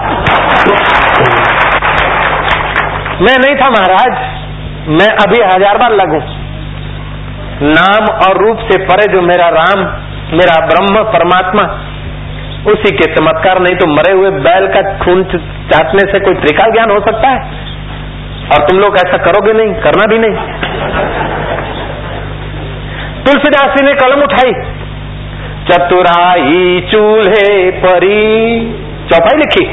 मैं 3.21 3.37
नहीं 3.39 3.57
था 3.57 3.71
महाराज, 3.71 4.13
मैं 4.89 5.09
अभी 5.25 5.41
हज़ार 5.43 5.79
बार 5.79 5.93
लगू। 5.93 6.21
नाम 7.63 8.07
और 8.27 8.39
रूप 8.39 8.59
से 8.71 8.79
परे 8.85 9.07
जो 9.13 9.23
मेरा 9.23 9.49
राम, 9.49 9.81
मेरा 10.33 10.55
ब्रह्म, 10.67 11.03
परमात्मा, 11.13 11.63
उसी 12.73 12.91
के 12.97 13.07
चमत्कार, 13.15 13.59
नहीं 13.59 13.77
तो 13.77 13.87
मरे 13.87 14.13
हुए 14.13 14.31
बैल 14.41 14.67
का 14.67 14.83
खून 14.99 15.23
चाटने 15.73 16.01
से 16.13 16.21
कोई 16.21 16.35
त्रिकाल 16.35 16.73
ज्ञान 16.73 16.91
हो 16.91 16.99
सकता 17.01 17.29
है? 17.29 17.39
और 18.53 18.67
तुम 18.69 18.79
लोग 18.79 18.97
ऐसा 18.97 19.17
करोगे 19.17 19.53
नहीं, 19.53 19.75
करना 19.75 20.07
भी 20.07 20.19
नहीं। 20.19 20.35
तुलसीदास 23.25 23.75
जी 23.77 23.85
ने 23.87 23.95
कलम 23.95 24.23
उठाई। 24.23 24.53
चतुराई 25.70 26.88
चूल्हे 26.92 27.70
परी। 27.70 28.61
चौपाई 29.12 29.38
लिखी। 29.38 29.64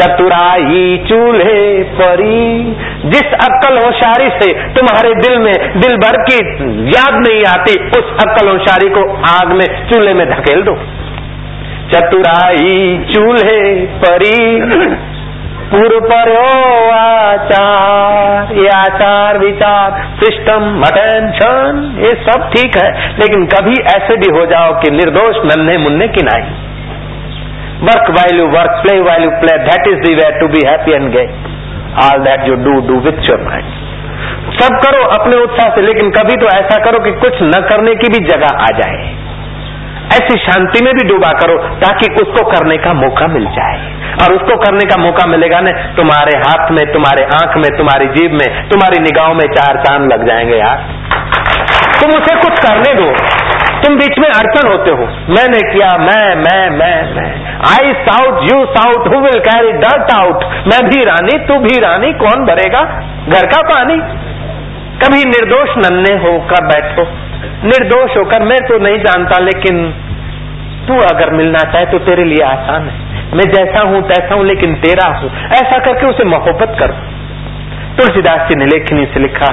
चतुराई 0.00 1.04
चूल्हे 1.08 1.82
परी। 1.82 2.76
जिस 3.04 3.24
अक्कल 3.24 3.78
होशारी 3.78 4.30
से 4.30 4.52
तुम्हारे 4.52 5.14
दिल 5.14 5.38
में 5.38 5.54
दिल 5.54 5.96
भर 5.96 6.16
की 6.16 6.36
याद 6.88 7.14
नहीं 7.28 7.44
आती, 7.44 7.88
उस 7.88 8.28
अक्कल 8.28 8.48
होशारी 8.48 8.88
को 8.88 9.00
आग 9.12 9.48
में 9.48 9.90
चूल्हे 9.90 10.14
में 10.14 10.30
धकेल 10.30 10.62
दो। 10.62 10.78
चतुराई 11.94 13.04
चूल्हे 13.14 13.86
परी। 13.86 14.60
पूर्व 15.72 15.98
पर 16.02 16.28
आचार, 16.92 18.52
ये 18.54 18.68
आचार 18.76 19.36
विचार, 19.38 19.98
सिस्टम, 20.20 20.64
अटेंशन, 20.86 21.76
ये 21.98 22.10
सब 22.24 22.48
ठीक 22.54 22.76
है, 22.76 22.88
लेकिन 23.18 23.44
कभी 23.52 23.76
ऐसे 23.92 24.16
भी 24.16 24.30
हो 24.38 24.46
जाओ 24.52 24.72
कि 24.80 24.90
निर्दोष 24.92 25.38
नन्हे 25.44 25.76
मुन्ने 25.78 26.08
की 26.16 26.24
नहीं 26.30 26.56
work 27.82 28.10
value 28.16 28.46
work 28.48 28.82
play 28.82 28.98
value 29.02 29.30
play 29.40 29.54
that 29.64 29.86
is 29.88 30.00
the 30.00 30.14
way 30.14 30.26
to 30.40 30.48
be 30.48 30.66
happy 30.68 30.92
and 30.92 31.06
gay 31.12 31.24
all 32.02 32.24
that 32.24 32.48
you 32.48 32.54
do 32.64 32.74
do 32.88 32.98
with 33.06 33.22
your 33.30 33.40
mind 33.44 33.68
सब 34.58 34.76
करो 34.82 35.00
अपने 35.14 35.36
उत्साह 35.42 35.68
से, 35.74 35.82
लेकिन 35.82 36.10
कभी 36.10 36.36
तो 36.36 36.46
ऐसा 36.48 36.78
करो 36.84 36.98
कि 37.04 37.12
कुछ 37.20 37.42
न 37.44 37.60
करने 37.68 37.94
की 37.94 38.08
भी 38.08 38.20
जगह 38.26 38.62
आ 38.62 38.70
जाए। 38.78 38.98
ऐसी 40.12 40.38
शांति 40.38 40.84
में 40.84 40.94
भी 40.94 41.08
डूबा 41.08 41.28
करो 41.28 41.56
ताकि 41.56 42.12
उसको 42.12 42.50
करने 42.50 42.76
का 42.76 42.92
मौका 42.92 43.26
मिल 43.26 43.44
जाए। 43.44 44.00
और 44.22 44.32
उसको 44.32 44.56
करने 44.56 44.86
का 44.86 44.96
मौका 44.96 45.26
मिलेगा 45.26 45.60
ना, 45.60 45.70
तुम्हारे 45.72 46.38
हाथ 46.38 46.70
में, 46.70 46.92
तुम्हारे 46.92 47.24
आँख 47.24 47.56
में, 47.56 47.78
तुम्हारी 47.78 48.06
जीव 48.06 48.30
में, 48.32 48.68
तुम्हारी 48.68 49.02
निगाहों 49.02 49.34
में 49.34 49.48
चार 49.54 49.76
चाँद 49.76 50.12
लग 50.12 50.26
जाएँगे 50.26 50.56
यार। 50.56 50.76
तुम 52.02 52.10
उसे 52.10 52.34
कुछ 52.34 52.58
करने 52.58 52.94
दो। 52.94 53.12
तुम 53.86 53.96
बीच 53.96 54.18
में 54.18 54.28
अड़चन 54.28 54.68
होते 54.68 54.90
हो। 54.90 55.04
मैंने 55.06 55.72
किया, 55.72 55.98
मैं 55.98 56.34
मैं 56.34 56.70
मैं 56.70 57.14
मैं। 57.14 57.44
I 57.56 57.92
shout 57.92 58.42
you 58.42 58.66
shout 58.66 59.14
who 59.14 59.20
will 59.20 59.40
carry 59.40 59.72
dirt 59.72 60.12
out 60.20 60.44
मैं 60.44 60.90
भी 60.90 61.04
रानी, 61.04 61.38
तू 61.38 61.58
भी 61.58 61.80
रानी, 61.80 62.12
कौन 62.12 62.44
भरेगा? 62.46 62.82
घर 63.28 63.46
का 63.46 63.62
पानी। 63.62 63.94
कभी 65.06 65.24
निर्दोष 65.24 65.68
नन्हे 65.76 66.14
होकर 66.14 66.66
बैठो। 66.66 67.29
निर्दोष 67.64 68.16
होकर 68.16 68.42
मैं 68.42 68.58
तो 68.68 68.78
नहीं 68.78 68.98
जानता, 68.98 69.38
लेकिन 69.40 69.80
तू 70.88 70.94
अगर 71.06 71.32
मिलना 71.32 71.62
चाहे 71.72 71.86
तो 71.86 71.98
तेरे 71.98 72.24
लिए 72.24 72.44
आसान 72.44 72.88
है। 72.88 73.08
मैं 73.34 73.44
जैसा 73.50 73.80
हूँ, 73.80 74.00
तैसा 74.02 74.34
हूँ, 74.34 74.44
लेकिन 74.44 74.74
तेरा 74.74 75.08
हूँ। 75.16 75.30
ऐसा 75.52 75.78
करके 75.78 76.06
उसे 76.06 76.24
मोहब्बत 76.24 76.76
कर। 76.78 76.94
तुलसीदास 77.96 78.48
जी 78.48 78.56
ने 78.58 78.66
लेखनी 78.66 79.04
से 79.06 79.20
लिखा, 79.20 79.50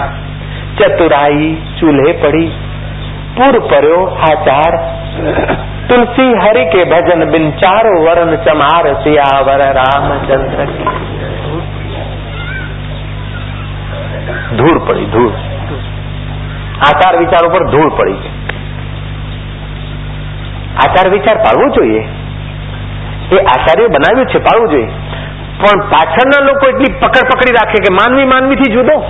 चतुराई 0.80 1.50
चूल्हे 1.80 2.14
पड़ी 2.24 2.46
पूर्व 3.38 3.68
पर्यो 3.68 4.00
आचार 4.28 4.78
तुलसी 5.90 6.28
हरि 6.40 6.64
के 6.66 6.84
भजन 6.86 7.26
बिन 7.32 7.52
चारो 7.58 7.94
वरण 8.02 8.36
चमार, 8.46 8.94
सियावर 9.04 9.62
राम 9.74 10.10
चंद्र 10.26 10.66
धूल 14.58 14.80
पड़ी 14.88 15.06
धूल 15.12 15.32
આચાર 16.82 17.18
વિચાર 17.18 17.46
ઉપર 17.46 17.70
ધૂળ 17.70 17.90
પડી 17.90 18.16
આચાર 20.78 21.10
વિચાર 21.10 21.38
પાળવું 21.38 21.72
જોઈએ. 21.72 22.08
એ 23.32 23.38
આચાર્ય 23.38 23.88
બનાવ્યું 23.88 24.26
છે, 24.26 24.38
પાળવું 24.38 24.70
જોઈએ. 24.70 24.88
પણ 25.60 25.80
પાછળના 25.80 26.46
લોકો 26.46 26.68
એટલી 26.70 26.94
પકડ 27.00 27.18
પકડી 27.18 27.52
રાખે 27.52 27.78
કે 27.78 27.94
માનવી 27.94 28.26
માનવીથી 28.26 28.74
જુદો. 28.74 29.04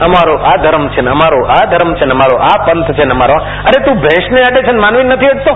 અમારો 0.00 0.34
આ 0.34 0.56
ધર્મ 0.56 0.88
છે 0.88 1.00
ને 1.00 1.10
અમારો 1.10 1.44
આ 1.44 1.64
ધર્મ 1.66 1.94
છે 1.94 2.04
ને 2.04 2.10
અમારો 2.10 2.36
આ 2.36 2.64
પંથ 2.64 2.92
છે 2.92 3.04
ને 3.04 3.10
અમારો 3.10 3.34
અરે 3.34 3.84
તું 3.84 3.94
ભેંસને 3.94 4.40
અડે 4.42 4.62
છે 4.62 4.72
ને 4.72 4.80
માનવી 4.80 5.04
નથી 5.04 5.26
અડતો? 5.26 5.54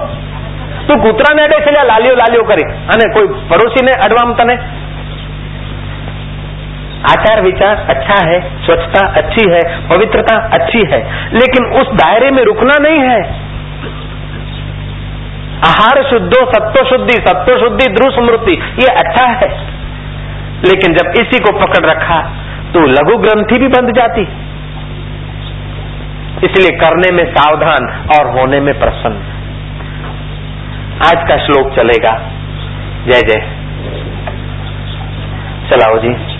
તું 0.87 1.03
કૂતરાને 1.03 1.42
અડે 1.42 1.55
છે 1.55 1.70
લાલીઓ 1.87 2.14
લાલીઓ 2.14 2.42
કરી. 2.42 2.62
અને 2.62 3.12
કોઈ 3.12 3.27
પડોશીને 3.49 3.92
અડવામ 3.92 4.33
તને? 4.33 4.59
आचार 7.11 7.40
विचार 7.42 7.77
अच्छा 7.88 8.25
है, 8.27 8.40
स्वच्छता 8.66 9.07
अच्छी 9.07 9.51
है, 9.51 9.88
पवित्रता 9.88 10.37
अच्छी 10.61 10.79
है, 10.79 11.01
लेकिन 11.33 11.66
उस 11.66 11.88
दायरे 11.95 12.31
में 12.31 12.42
रुकना 12.42 12.79
नहीं 12.81 12.99
है। 12.99 13.21
आहार 15.66 16.03
शुद्धो, 16.11 16.45
सत्व 16.47 16.85
शुद्धि 16.85 17.12
सत्व 17.12 17.59
शुद्धि 17.59 17.92
ध्रुव 17.92 18.11
स्मृति, 18.11 18.57
ये 18.57 18.95
अच्छा 18.95 19.27
है। 19.27 19.77
लेकिन 20.57 20.95
जब 20.95 21.21
इसी 21.21 21.38
को 21.38 21.53
पकड़ 21.59 21.87
रखा 21.87 22.21
तो 22.73 22.81
लघु 22.81 23.16
ग्रंथि 23.16 23.61
भी 23.61 23.69
बंध 23.69 23.90
जाती। 23.95 24.23
इसलिए 26.47 26.77
करने 26.79 27.12
में 27.12 27.25
सावधान 27.25 27.87
और 28.19 28.31
होने 28.31 28.61
में 28.61 28.79
प्रसन्न। 28.79 29.16
आज 31.07 31.29
का 31.29 31.37
श्लोक 31.37 31.75
चलेगा। 31.77 32.19
जय 33.07 33.23
जय। 33.23 33.40
चलाओ 35.71 35.99
जी। 35.99 36.36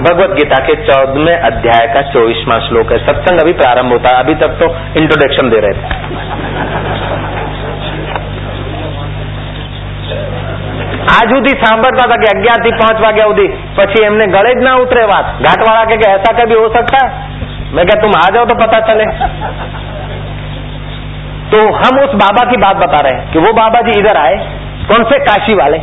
भगवत 0.00 0.30
गीता 0.36 0.58
के 0.66 0.74
चौदहवें 0.84 1.46
अध्याय 1.46 1.86
का 1.94 2.02
चौबीसवा 2.12 2.58
श्लोक 2.66 2.92
है 2.92 2.98
सत्संग 3.06 3.40
अभी 3.40 3.52
प्रारंभ 3.54 3.92
होता 3.92 4.14
है 4.14 4.22
अभी 4.24 4.34
तक 4.36 4.54
तो 4.60 4.68
इंट्रोडक्शन 5.00 5.50
दे 5.50 5.60
रहे 5.60 5.74
थे 5.78 7.04
આજ 11.14 11.28
સુધી 11.32 11.52
સાંભળતા 11.62 12.04
હતા 12.04 12.16
કે 12.22 12.28
અગિયાર 12.30 12.62
થી 12.64 12.72
પાંચ 12.80 12.98
વાગ્યા 13.04 13.26
સુધી 13.30 13.46
પછી 13.76 14.06
એમને 14.08 14.26
ગળે 14.34 14.52
જ 14.58 14.62
ના 14.66 14.72
ઉતરે 14.84 15.04
વાત 15.12 15.26
घाटवाड़ा 15.46 15.82
के, 15.90 15.96
के 15.96 16.06
ऐसा 16.10 16.30
कभी 16.38 16.56
हो 16.62 16.66
सकता 16.76 17.02
है 17.02 17.08
मैं 17.76 17.84
क्या 17.88 17.96
तुम 18.04 18.16
आ 18.18 18.26
जाओ 18.34 18.44
तो 18.50 18.56
पता 18.62 18.80
चले 18.88 19.06
तो 21.52 21.58
हम 21.80 22.00
उस 22.04 22.16
बाबा 22.22 22.42
की 22.50 22.56
बात 22.64 22.76
बता 22.76 23.00
रहे 23.06 23.18
हैं 23.18 23.32
कि 23.32 23.38
वो 23.38 23.52
बाबा 23.60 23.80
जी 23.88 23.98
इधर 24.00 24.16
आए 24.16 24.36
कौन 24.88 25.04
से 25.10 25.18
काशी 25.28 25.54
वाले 25.56 25.78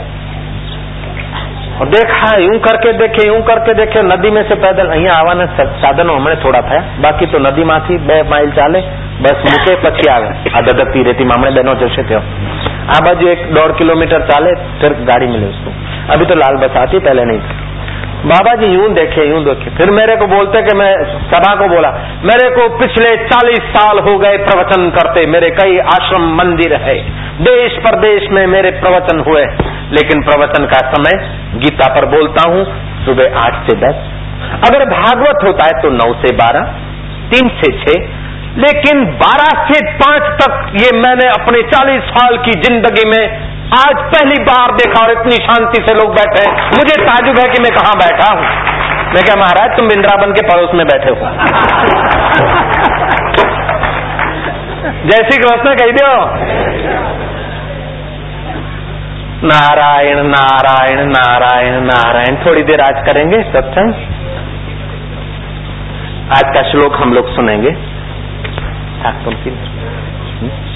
और 1.78 1.88
देखा 1.90 2.28
यूं 2.40 2.58
करके 2.60 2.92
देखे 2.98 3.28
यूं 3.28 3.40
करके 3.44 3.74
देखे 3.76 4.02
नदी 4.08 4.32
में 4.32 4.44
से 4.50 4.56
पैदल 4.64 4.90
અહીંયા 4.90 5.16
આવવાના 5.16 5.48
સાધનો 5.84 6.18
હમણે 6.18 6.36
થોડા 6.44 6.62
થયા 6.70 6.84
બાકી 7.06 7.32
તો 7.34 7.42
નદીમાંથી 7.46 7.98
બે 8.10 8.18
માઇલ 8.32 8.52
ચાલે 8.60 8.80
બસ 9.24 9.42
મૂકે 9.48 9.74
પછી 9.84 10.10
આવે 10.10 10.30
આ 10.54 10.64
દદકતી 10.68 11.04
રેતીમાં 11.10 11.40
હમણે 11.40 11.52
બહેનો 11.58 11.76
જશે 11.82 12.04
ત્યાં 12.04 12.24
આ 12.88 13.02
બાજુ 13.06 13.34
એક 13.34 13.44
दौड़ 13.58 13.72
किलोमीटर 13.74 14.22
चाले 14.32 14.56
फिर 14.80 14.98
गाड़ी 15.12 15.28
मिले 15.28 15.46
उसको 15.48 15.76
अभी 16.14 16.26
तो 16.26 16.36
लाल 16.38 16.58
बस 16.64 16.80
आती 16.80 17.00
पहले 17.00 17.26
नहीं 17.26 17.44
थी 17.44 17.62
बाबा 18.26 18.52
जी 18.56 18.68
यूं 18.68 18.88
देखे 18.94 19.24
यूं 19.30 19.40
देखे 19.46 19.72
फिर 19.78 19.90
मेरे 19.92 20.16
को 20.16 20.26
बोलते 20.28 20.60
कि 20.62 20.76
मैं 20.78 20.92
सभा 21.32 21.54
को 21.56 21.66
बोला 21.68 21.90
मेरे 22.24 22.50
को 22.50 22.68
पिछले 22.78 23.10
चालीस 23.26 23.66
साल 23.74 24.00
हो 24.06 24.14
गए 24.18 24.38
प्रवचन 24.46 24.90
करते 24.98 25.26
मेरे 25.34 25.50
कई 25.58 25.78
आश्रम 25.96 26.28
मंदिर 26.38 26.76
है 26.86 26.98
देश 27.44 27.76
प्रदेश 27.88 28.30
में 28.32 28.46
मेरे 28.48 28.72
प्रवचन 28.80 29.20
हुए 29.28 29.44
लेकिन 29.98 30.22
प्रवचन 30.24 30.66
का 30.66 30.80
समय 30.90 31.18
गीता 31.57 31.89
पर 31.95 32.07
बोलता 32.09 32.43
हूँ, 32.51 32.65
सुबह 33.05 33.39
आठ 33.41 33.59
से 33.67 33.77
दस। 33.79 34.07
अगर 34.63 34.85
भागवत 34.91 35.45
होता 35.45 35.67
है 35.67 35.75
तो 35.83 35.91
नौ 35.93 36.13
से 36.23 36.33
बारह, 36.37 36.73
तीन 37.31 37.49
से 37.61 37.71
छह, 37.79 38.17
लेकिन 38.59 39.05
बारह 39.17 39.65
से 39.67 39.81
पाँच 39.99 40.31
तक 40.41 40.53
ये 40.77 40.91
मैंने 40.99 41.27
अपने 41.31 41.63
चालीस 41.69 42.11
साल 42.11 42.37
की 42.45 42.53
ज़िंदगी 42.63 43.05
में 43.11 43.23
आज 43.79 43.97
पहली 44.13 44.39
बार 44.45 44.71
देखा 44.77 45.01
और 45.03 45.11
इतनी 45.13 45.37
शांति 45.39 45.81
से 45.89 45.95
लोग 45.95 46.15
बैठे 46.15 46.45
हैं। 46.45 46.53
मुझे 46.73 46.97
ताजुब 47.03 47.39
है 47.39 47.47
कि 47.49 47.63
मैं 47.63 47.73
कहा 47.73 47.93
बैठा 47.99 48.29
हूँ। 48.33 48.47
मैं 49.09 49.23
क्या 49.25 49.37
महाराज, 49.37 49.77
तुम 49.77 49.89
बिंद्रावन 49.89 50.33
के 50.33 50.43
पड़ोस 50.49 50.75
में 50.75 50.87
बैठे 50.87 51.11
हो। 51.11 51.17
जय 55.05 55.23
श्री 55.25 55.39
कृष्ण, 55.39 55.75
कह 55.75 55.91
दो 55.93 56.09
नारायण 59.45 60.27
नारायण 60.27 61.09
नारायण 61.09 61.73
नारायण। 61.73 62.47
थोड़ी 62.47 62.63
देर 62.63 62.81
आज 62.81 63.07
करेंगे 63.07 63.43
सत्संग। 63.43 63.93
आज 66.31 66.55
का 66.55 66.63
श्लोक 66.63 66.95
हम 66.95 67.13
लोग 67.13 67.37
सुनेंगे। 67.37 67.71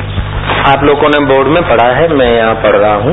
आप 0.68 0.84
लोगों 0.84 1.08
ने 1.08 1.18
बोर्ड 1.26 1.48
में 1.48 1.62
पढ़ा 1.68 1.84
है 1.98 2.06
मैं 2.14 2.30
यहाँ 2.36 2.54
पढ़ 2.62 2.76
रहा 2.76 2.94
हूँ। 3.04 3.12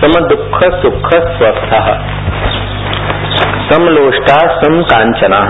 सम 0.00 0.12
दुख 0.26 0.60
सुख 0.82 1.08
स्वस्थ। 1.30 1.72
समलोष्टा 3.70 4.36
सम 4.58 4.76
कांचना। 4.92 5.40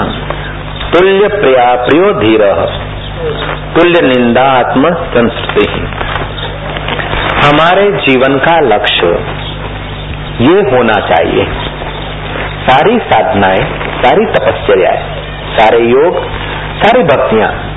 तुल्य 0.93 1.29
प्रिया 1.37 1.67
प्रियो 1.83 2.07
धीर 2.21 2.47
तुल्य 3.75 4.01
निंदा 4.03 4.45
आत्म 4.59 4.91
संस्कृति 5.15 5.81
हमारे 7.37 7.93
जीवन 7.93 8.39
का 8.39 8.61
लक्ष्य 8.61 9.07
ये 10.41 10.61
होना 10.61 10.93
चाहिए। 10.93 11.45
सारी 12.69 12.99
साधनाएँ, 12.99 13.63
सारी 14.03 14.27
तपस्याएँ 14.27 15.19
सारे 15.49 15.79
योग, 15.79 16.25
सारी 16.83 17.03
भक्तियाँ 17.03 17.75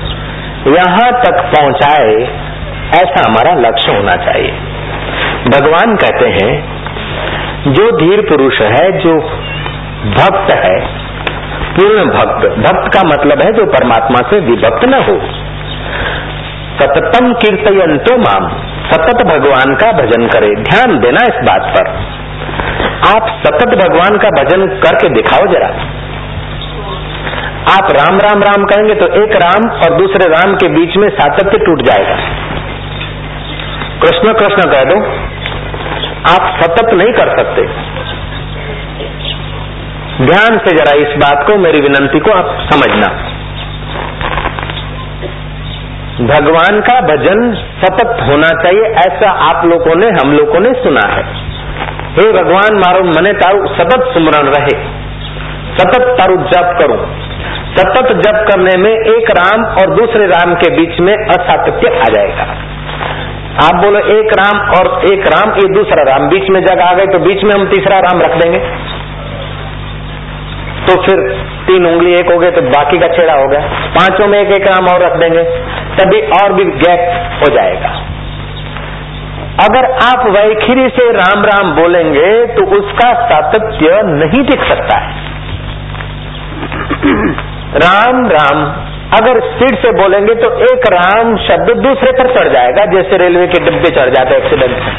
यहाँ 0.66 1.12
तक 1.12 1.52
पहुँचाए, 1.56 2.14
ऐसा 2.88 3.22
हमारा 3.28 3.68
लक्ष्य 3.68 3.92
होना 3.92 4.16
चाहिए। 4.16 4.50
भगवान 5.48 5.96
कहते 5.96 6.28
हैं, 6.28 6.82
जो 7.72 7.96
धीर 7.96 8.20
पुरुष 8.20 8.60
है, 8.60 8.98
जो 8.98 9.14
भक्त 10.04 10.54
है, 10.54 11.02
पूर्ण 11.72 12.04
भक्त 12.04 12.48
भक्त 12.58 12.94
का 12.94 13.08
मतलब 13.08 13.42
है 13.46 13.52
जो 13.52 13.66
परमात्मा 13.66 14.30
से 14.30 14.40
विभक्त 14.40 14.84
न 14.84 14.94
हो। 14.94 15.20
सततम 16.80 17.32
कीर्तयंतो 17.32 18.16
माम। 18.18 18.71
सतत 18.82 19.24
भगवान 19.26 19.74
का 19.74 19.92
भजन 19.92 20.26
करे। 20.26 20.54
ध्यान 20.56 20.98
देना 20.98 21.20
इस 21.22 21.38
बात 21.42 21.72
पर। 21.74 21.88
आप 23.16 23.42
सतत 23.46 23.74
भगवान 23.84 24.18
का 24.18 24.30
भजन 24.30 24.66
करके 24.66 25.08
दिखाओ 25.08 25.46
जरा। 25.46 25.68
आप 27.72 27.88
राम 27.92 28.18
राम 28.18 28.42
राम 28.42 28.64
कहेंगे 28.64 28.94
तो 28.94 29.06
एक 29.22 29.34
राम 29.36 29.70
और 29.70 29.98
दूसरे 29.98 30.30
राम 30.30 30.54
के 30.54 30.68
बीच 30.68 30.96
में 30.96 31.08
सातत्य 31.08 31.58
टूट 31.58 31.82
जाएगा। 31.82 32.16
कृष्ण 34.02 34.32
कृष्ण 34.32 34.70
कह 34.70 34.84
दो, 34.84 34.96
आप 36.32 36.62
सतत 36.62 36.94
नहीं 36.94 37.12
कर 37.12 37.36
सकते। 37.36 37.66
ध्यान 40.26 40.58
से 40.58 40.76
जरा 40.76 40.96
इस 41.02 41.16
बात 41.16 41.46
को, 41.46 41.56
मेरी 41.56 41.80
विनंती 41.80 42.18
को 42.18 42.30
आप 42.30 42.58
समझना। 42.72 43.31
भगवान 46.20 46.80
का 46.80 47.00
भजन 47.00 47.54
सतत 47.54 48.16
होना 48.28 48.62
चाहिए, 48.62 48.82
ऐसा 48.82 49.30
आप 49.30 49.64
लोगों 49.64 49.96
ने, 49.96 50.06
हम 50.06 50.32
लोगों 50.32 50.60
ने 50.60 50.72
सुना 50.72 51.08
है। 51.08 51.22
हे 52.12 52.32
भगवान, 52.32 52.74
मारो 52.74 53.04
मने 53.04 53.32
तारू 53.32 53.66
सतत 53.66 54.00
सुमरण 54.00 54.46
रहे। 54.48 54.84
सतत 55.78 56.02
तारू 56.02 56.36
जप 56.36 56.76
करूँ। 56.78 57.18
सतत 57.76 58.12
जप 58.12 58.46
करने 58.52 58.76
में 58.76 58.90
एक 58.90 59.30
राम 59.30 59.64
और 59.64 59.94
दूसरे 59.94 60.26
राम 60.26 60.54
के 60.54 60.70
बीच 60.70 61.00
में 61.00 61.14
असातत्य 61.14 61.88
आ 61.88 62.02
जाएगा। 62.02 62.42
आप 63.64 63.74
बोलो, 63.74 63.98
एक 63.98 64.26
राम 64.38 64.70
और 64.70 65.04
एक 65.12 65.26
राम, 65.26 65.50
ये 65.50 65.74
दूसरा 65.74 66.02
राम। 66.02 66.28
बीच 66.28 66.50
में 66.50 66.60
जगह 66.60 66.84
आ 66.84 66.92
गए 66.92 67.06
तो 67.06 67.18
बीच 67.18 67.44
में 67.44 67.50
हम 67.54 67.66
तीसरा 67.66 67.98
राम 67.98 68.20
रख 68.20 68.34
देंगे। 68.34 68.58
तो 70.82 70.94
फिर 71.02 71.20
तीन 71.66 71.86
उंगली 71.86 72.12
एक 72.14 72.30
हो 72.30 72.38
गए 72.38 72.50
तो 72.50 72.62
बाकी 72.70 72.98
का 72.98 73.08
छेड़ा 73.08 73.34
हो 73.34 73.48
गया। 73.48 73.60
पाँचों 73.92 74.26
में 74.26 74.38
एक 74.40 74.50
एक 74.52 74.66
राम 74.66 74.86
और 74.86 75.02
रख 75.02 75.16
देंगे, 75.18 75.42
तभी 75.96 76.20
और 76.36 76.52
भी 76.52 76.64
गैप 76.80 77.02
हो 77.42 77.50
जाएगा। 77.54 77.90
अगर 79.60 79.86
आप 80.02 80.26
वैखिरी 80.30 80.88
से 80.90 81.10
राम 81.12 81.44
राम 81.44 81.72
बोलेंगे 81.74 82.30
तो 82.54 82.64
उसका 82.76 83.08
सातत्य 83.24 84.00
नहीं 84.06 84.42
दिख 84.44 84.64
सकता 84.68 84.96
है। 84.98 85.10
राम 87.82 88.24
राम 88.28 88.64
अगर 89.14 89.40
स्पीड 89.42 89.76
से 89.76 89.90
बोलेंगे 89.92 90.34
तो 90.36 90.48
एक 90.64 90.86
राम 90.92 91.36
शब्द 91.46 91.70
दूसरे 91.78 92.12
पर 92.12 92.28
चढ़ 92.36 92.48
जाएगा, 92.52 92.84
जैसे 92.92 93.16
रेलवे 93.18 93.46
के 93.46 93.58
डिब्बे 93.64 93.90
चढ़ 93.90 94.10
जाते 94.10 94.36
एक्सीडेंट 94.36 94.76
से 94.76 94.92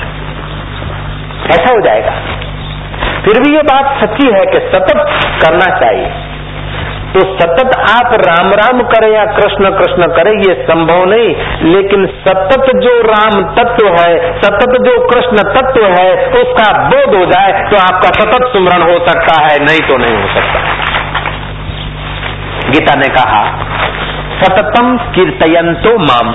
ऐसा 1.54 1.74
हो 1.74 1.80
जाएगा। 1.82 2.14
फिर 3.24 3.40
भी 3.40 3.56
ये 3.56 3.62
बात 3.62 3.98
सच्ची 4.04 4.28
है 4.34 4.46
कि 4.46 4.60
सतत 4.70 5.04
करना 5.44 5.68
चाहिए। 5.80 6.12
तो 7.14 7.20
सतत 7.40 7.76
आप 7.80 8.14
राम 8.20 8.48
राम 8.52 8.82
करें 8.84 9.08
या 9.14 9.26
कृष्ण 9.26 9.70
कृष्ण 9.72 10.08
करें, 10.08 10.32
ये 10.32 10.54
संभव 10.64 11.04
नहीं। 11.06 11.74
लेकिन 11.74 12.06
सतत 12.06 12.72
जो 12.78 12.94
राम 13.02 13.44
तत्व 13.56 13.88
है, 13.88 14.42
सतत 14.42 14.74
जो 14.82 14.96
कृष्ण 15.08 15.44
तत्व 15.50 15.86
है, 15.86 16.08
उसका 16.32 16.72
बोध 16.88 17.16
हो 17.16 17.26
जाए 17.26 17.52
तो 17.70 17.78
आपका 17.78 18.10
सतत 18.10 18.48
सुमरण 18.48 18.82
हो 18.82 18.98
सकता 19.08 19.42
है, 19.42 19.60
नहीं 19.66 19.80
तो 19.80 19.98
नहीं 19.98 20.16
हो 20.22 20.28
सकता। 20.34 20.60
गीता 22.70 22.96
ने 22.96 23.10
कहा, 23.14 23.44
सततम 24.42 24.98
कीर्तयंतो 24.98 25.98
माम। 26.02 26.34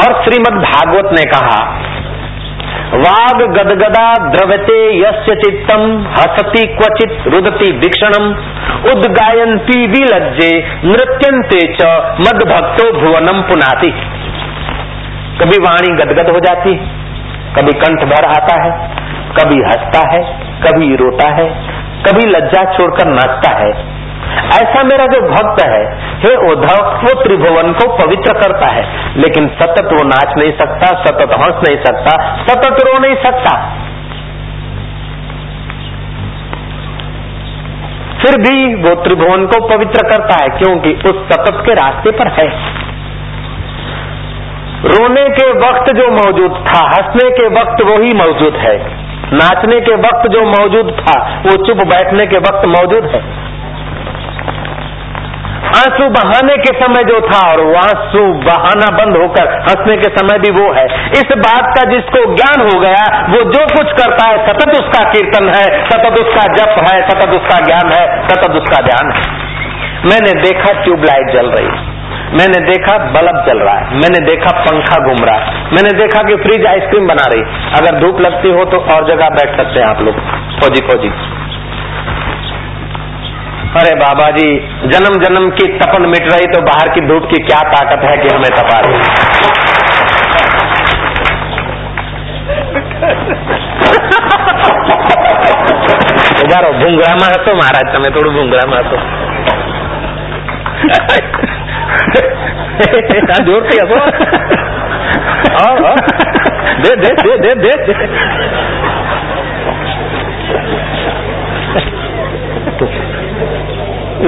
और 0.00 0.22
श्रीमद् 0.24 0.62
भागवत 0.62 1.10
ने 1.18 1.24
कहा 1.24 1.60
वाग 2.94 3.42
गदगदा 3.52 4.06
द्रवते 4.30 4.78
यस्य 4.98 5.34
चित्तम, 5.34 5.84
हसति 6.10 6.66
क्वचित, 6.76 7.12
रुदति 7.26 7.72
दीक्षणम 7.72 8.26
उद्गायंती 8.90 9.86
विलज्जे 9.86 10.50
नृत्यंते 10.84 11.60
च 11.74 11.86
मद 12.20 12.42
भक्तो 12.48 12.90
भुवनम 13.00 13.40
पुनाति। 13.42 13.90
कभी 15.40 15.58
वाणी 15.58 15.94
गदगद 15.96 16.30
हो 16.30 16.40
जाती 16.40 16.74
कभी 17.56 17.72
कंठ 17.72 18.04
भर 18.04 18.24
आता 18.24 18.54
है, 18.62 18.70
कभी 19.38 19.56
हंसता 19.62 20.02
है, 20.12 20.20
कभी 20.62 20.94
रोता 20.96 21.28
है, 21.28 21.48
कभी 22.06 22.28
लज्जा 22.30 22.62
छोड़कर 22.72 23.08
नाचता 23.08 23.50
है। 23.58 23.91
ऐसा 24.52 24.82
मेरा 24.82 25.06
जो 25.06 25.20
भक्त 25.20 25.66
है, 25.66 25.98
हे 26.18 26.52
उद्धव, 26.52 26.84
वो 26.84 27.22
त्रिभुवन 27.22 27.72
को 27.72 28.06
पवित्र 28.06 28.32
करता 28.32 28.66
है। 28.66 29.14
लेकिन 29.16 29.48
सतत 29.48 29.84
वो 29.84 30.04
नाच 30.04 30.34
नहीं 30.38 30.52
सकता, 30.52 30.86
सतत 30.86 31.32
हंस 31.40 31.68
नहीं 31.68 31.76
सकता, 31.76 32.36
सतत 32.36 32.72
रो 32.72 32.98
नहीं 32.98 33.16
सकता। 33.16 33.76
फिर 38.20 38.40
भी 38.40 38.74
वो 38.74 38.94
त्रिभुवन 38.94 39.46
को 39.46 39.68
पवित्र 39.68 40.08
करता 40.08 40.44
है, 40.44 40.48
क्योंकि 40.48 40.92
उस 40.92 41.28
सतत 41.32 41.62
के 41.66 41.72
रास्ते 41.74 42.10
पर 42.10 42.28
है। 42.28 42.48
रोने 44.84 45.24
के 45.24 45.50
वक्त 45.52 45.94
जो 45.94 46.10
मौजूद 46.10 46.50
था, 46.50 46.84
हंसने 46.84 47.30
के 47.30 47.48
वक्त 47.48 47.82
वो 47.84 48.02
ही 48.02 48.12
मौजूद 48.14 48.54
है। 48.54 48.78
नाचने 49.32 49.80
के 49.80 49.94
वक्त 49.94 50.28
जो 50.30 50.42
मौजूद 50.42 50.96
था, 51.00 51.42
वो 51.46 51.66
चुप 51.66 51.76
बैठने 51.76 52.26
के 52.26 52.36
वक्त 52.36 52.66
मौजूद 52.66 53.04
है। 53.04 53.41
आँसू 55.76 56.08
बहाने 56.08 56.56
के 56.56 56.72
समय 56.78 57.04
जो 57.04 57.20
था 57.20 57.40
और 57.50 57.60
वो 57.60 57.74
आँसू 57.74 58.24
बहाना 58.46 58.88
बंद 58.96 59.16
होकर 59.16 59.52
हंसने 59.60 59.96
के 59.96 60.10
समय 60.16 60.38
भी 60.38 60.50
वो 60.50 60.72
है। 60.72 60.84
इस 61.10 61.32
बात 61.38 61.70
का 61.78 61.84
जिसको 61.90 62.24
ज्ञान 62.34 62.60
हो 62.60 62.80
गया, 62.80 63.04
वो 63.28 63.40
जो 63.52 63.62
कुछ 63.76 63.92
करता 63.92 64.28
है, 64.28 64.42
सतत 64.46 64.74
उसका 64.80 65.04
कीर्तन 65.12 65.48
है, 65.48 65.64
सतत 65.88 66.20
उसका 66.20 66.44
जप 66.52 66.76
है, 66.88 67.00
सतत 67.08 67.32
उसका 67.32 67.60
ज्ञान 67.64 67.92
है, 67.92 68.04
सतत 68.28 68.60
उसका 68.62 68.82
ध्यान 68.82 69.12
है। 69.12 69.24
मैंने 70.04 70.40
देखा 70.42 70.82
ट्यूबलाइट 70.82 71.32
जल 71.32 71.50
रही 71.50 71.66
मैंने 72.32 72.60
देखा 72.66 72.98
बल्ब 72.98 73.44
जल 73.48 73.58
रहा 73.58 73.74
है। 73.74 73.94
मैंने 73.94 74.20
देखा 74.26 74.50
पंखा 74.58 74.98
घूम 75.04 75.24
रहा 75.24 75.36
है। 75.36 75.64
मैंने 75.72 75.90
देखा 75.98 76.22
कि 76.22 76.36
फ्रिज 76.36 76.66
आइसक्रीम 76.66 77.08
बना 77.08 77.24
रही 77.34 77.42
अगर 77.80 77.98
धूप 78.00 78.20
लगती 78.20 78.50
हो 78.50 78.64
तो 78.64 78.78
और 78.94 79.06
जगह 79.08 79.28
बैठ 79.28 79.56
सकते 79.56 79.80
हैं 79.80 79.86
आप 79.86 80.00
लोग। 80.00 80.14
फौजी 80.60 80.80
फौजी 80.80 81.10
अरे 83.75 83.93
बाबा 83.95 84.27
जी 84.31 84.47
जन्म 84.87 85.15
जन्म 85.19 85.49
की 85.51 85.65
तपन 85.77 86.05
मिट 86.09 86.29
रही 86.33 86.47
तो 86.53 86.61
बाहर 86.63 86.89
की 86.89 87.01
धूप 87.07 87.29
की 87.31 87.43
क्या 87.45 87.59
ताकत 87.71 88.05
है 88.05 88.15
कि 88.17 88.35
हमें 88.35 88.51
तपा 88.53 88.79
रही 88.79 89.01
ઉભારો 96.39 96.69
ભૂંગળામાં 96.73 97.29
હતો 97.31 97.51
મહારાજ 97.55 97.87
તમે 97.93 98.09
થોડું 98.11 98.33
ભૂંગળામાં 98.33 98.79
હતો 98.81 98.97
આ 103.29 103.39
જોરથી 103.43 103.79
હતો 103.79 103.97
હા, 105.55 105.73
હા. 105.77 105.95
दे 106.77 106.91
दे 106.95 107.73
दे 107.85 107.93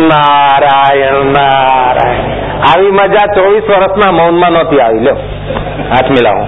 નારાયણ 0.10 1.30
નારાયણ 1.36 2.28
આવી 2.70 2.92
મજા 3.00 3.26
ચોવીસ 3.36 3.66
વર્ષના 3.72 4.08
મૌનમાં 4.20 4.50
નહોતી 4.52 4.80
આવી 4.82 5.02
लो 5.08 5.14
हाथ 5.92 6.08
मिलाओ 6.16 6.42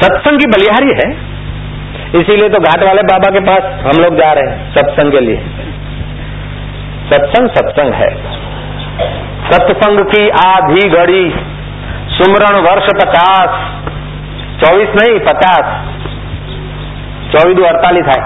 सत्संग 0.00 0.38
की 0.38 0.46
बलिहारी 0.48 0.92
है 1.00 1.06
इसीलिए 2.14 2.48
तो 2.48 2.58
घाट 2.60 2.82
वाले 2.82 3.02
बाबा 3.10 3.28
के 3.30 3.40
पास 3.40 3.66
हम 3.84 4.00
लोग 4.02 4.16
जा 4.16 4.30
रहे 4.32 4.50
हैं 4.50 4.56
सत्संग 4.74 5.12
के 5.12 5.20
लिए 5.20 5.38
सत्संग 7.10 7.48
सत्संग 7.50 7.94
है 7.94 8.08
सत्संग 9.48 10.00
की 10.12 10.22
आधी 10.40 10.88
घड़ी 11.00 11.22
सुमरण 12.16 12.58
वर्ष 12.66 12.88
पचास 13.02 13.60
चौबीस 14.62 14.96
नहीं 15.00 15.18
पचास 15.26 15.70
चौबीस 17.32 17.56
दो 17.56 17.64
अड़तालीस 17.64 18.08
है 18.08 18.20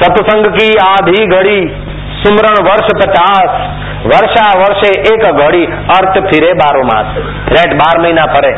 सत्संग 0.00 0.50
की 0.54 0.68
आधी 0.84 1.22
घड़ी 1.28 1.60
सुमरण 2.22 2.66
वर्ष 2.66 2.90
पचास 2.96 3.54
વર્ષા 4.04 4.44
વર્ષે 4.60 4.90
એક 5.10 5.24
ઘડી 5.38 5.62
અર્થ 5.96 6.18
ફીરે 6.28 6.50
બારો 6.60 6.82
માસ 6.90 7.08
રેટ 7.56 7.72
બાર 7.80 7.96
મહિના 8.04 8.28
ફરે 8.34 8.52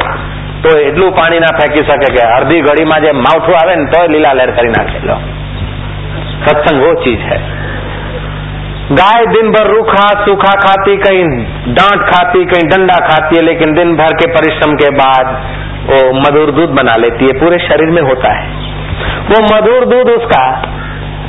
તો 0.65 0.75
એટલું 0.81 1.09
પાણી 1.17 1.41
ના 1.45 1.55
ફેંકી 1.61 1.87
શકે 1.89 2.11
કે 2.17 2.27
અડધી 2.35 2.61
ઘડીમાં 2.67 2.99
જે 3.05 3.15
માવઠું 3.19 3.57
આવે 3.61 3.73
ને 3.81 3.87
તો 3.95 4.03
લીલા 4.13 4.35
લહેર 4.41 4.51
કરી 4.59 4.75
નાખે 4.77 5.01
લો 5.09 5.17
सत्संग 6.45 6.79
वो 6.83 6.93
चीज 7.03 7.21
है 7.23 7.39
गाय 8.93 9.27
दिन 9.29 9.51
भर 9.51 9.69
रूखा 9.69 10.07
सूखा 10.23 10.53
खाती 10.61 10.95
कहीं 10.99 11.27
डांट 11.77 12.01
खाती 12.09 12.45
कहीं 12.45 12.69
डंडा 12.73 12.97
खाती 13.05 13.37
है 13.37 13.43
लेकिन 13.43 13.75
दिन 13.75 13.93
भर 13.97 14.17
के 14.17 14.29
परिश्रम 14.33 14.75
के 14.77 14.89
बाद 14.97 15.31
वो 15.87 16.01
मधुर 16.19 16.51
दूध 16.53 16.75
बना 16.75 16.97
लेती 16.99 17.31
है 17.31 17.37
पूरे 17.39 17.61
शरीर 17.67 17.93
में 17.93 18.03
होता 18.03 18.33
है 18.33 18.49
वो 19.29 19.43
मधुर 19.47 19.87
दूध 19.87 20.11
उसका 20.13 20.43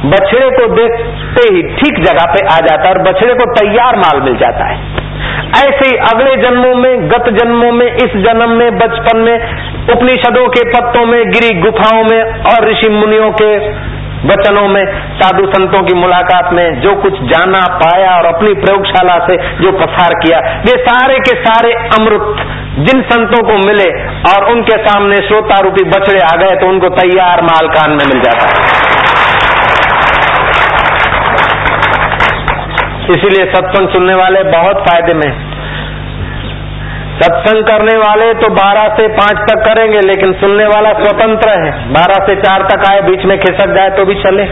बछड़े 0.04 0.48
को 0.50 0.66
देखते 0.74 1.54
ही 1.54 1.62
ठीक 1.62 2.04
जगह 2.04 2.24
पे 2.34 2.46
आ 2.46 2.58
जाता 2.60 2.82
है 2.82 2.90
और 2.90 3.02
बछड़े 3.02 3.34
को 3.34 3.52
तैयार 3.54 3.96
माल 3.96 4.20
मिल 4.20 4.36
जाता 4.36 4.64
है। 4.64 4.76
ऐसे 5.48 5.88
ही 5.88 5.96
अगले 5.96 6.36
जन्मों 6.36 6.74
में, 6.74 7.08
गत 7.08 7.28
जन्मों 7.28 7.72
में, 7.72 7.86
इस 7.86 8.16
जन्म 8.24 8.50
में, 8.50 8.78
बचपन 8.78 9.18
में, 9.18 9.36
उपनिषदों 9.94 10.48
के 10.48 10.62
पत्तों 10.70 11.06
में, 11.06 11.30
गिरी 11.30 11.60
गुफाओं 11.60 12.02
में 12.04 12.20
और 12.22 12.68
ऋषि 12.70 12.88
मुनियों 12.88 13.30
के 13.32 13.58
वचनों 14.18 14.68
में, 14.68 14.84
साधु 15.14 15.46
संतों 15.46 15.82
की 15.82 15.94
मुलाकात 15.94 16.52
में 16.52 16.80
जो 16.80 16.94
कुछ 16.94 17.12
जाना, 17.12 17.60
पाया 17.60 18.16
और 18.16 18.26
अपनी 18.26 18.54
प्रयोगशाला 18.54 19.18
से 19.26 19.36
जो 19.62 19.72
पसार 19.72 20.14
किया, 20.14 20.38
वे 20.38 20.76
सारे 20.82 21.18
के 21.18 21.36
सारे 21.42 21.72
अमृत 21.72 22.46
जिन 22.78 23.02
संतों 23.02 23.42
को 23.42 23.56
मिले 23.66 23.90
और 24.32 24.50
उनके 24.52 24.76
सामने 24.76 25.16
श्रोता 25.16 25.60
रूपी 25.60 25.84
बछड़े 25.84 26.20
आ 26.20 26.36
गए 26.36 26.56
तो 26.56 26.66
उनको 26.66 26.88
तैयार 26.88 27.42
माल 27.42 27.68
कान 27.68 27.90
में 27.90 28.04
मिल 28.12 28.20
जाता 28.20 28.46
है। 28.46 28.97
इसीलिए 33.10 33.44
सत्संग 33.52 33.88
सुनने 33.88 34.14
वाले 34.14 34.42
बहुत 34.42 34.84
फ़ायदे 34.88 35.14
में। 35.14 35.30
सत्संग 37.20 37.62
करने 37.64 37.96
वाले 37.98 38.32
तो 38.34 38.48
12 38.54 38.88
से 38.96 39.08
5 39.08 39.38
तक 39.48 39.62
करेंगे, 39.64 40.00
लेकिन 40.00 40.32
सुनने 40.32 40.66
वाला 40.66 40.92
स्वतंत्र 40.92 41.54
है। 41.60 41.70
12 41.92 42.26
से 42.26 42.34
4 42.36 42.62
तक 42.62 42.90
आए, 42.90 43.00
बीच 43.00 43.24
में 43.24 43.38
खिसक 43.38 43.74
जाए 43.74 43.90
तो 43.90 44.04
भी 44.04 44.14
चले। 44.14 44.42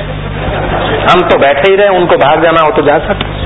हम 1.10 1.20
तो 1.28 1.38
बैठे 1.38 1.70
ही 1.70 1.76
रहे, 1.76 1.88
उनको 1.88 2.16
भाग 2.16 2.42
जाना 2.42 2.60
हो 2.60 2.76
तो 2.76 2.82
जा 2.82 2.98
सकते 2.98 3.44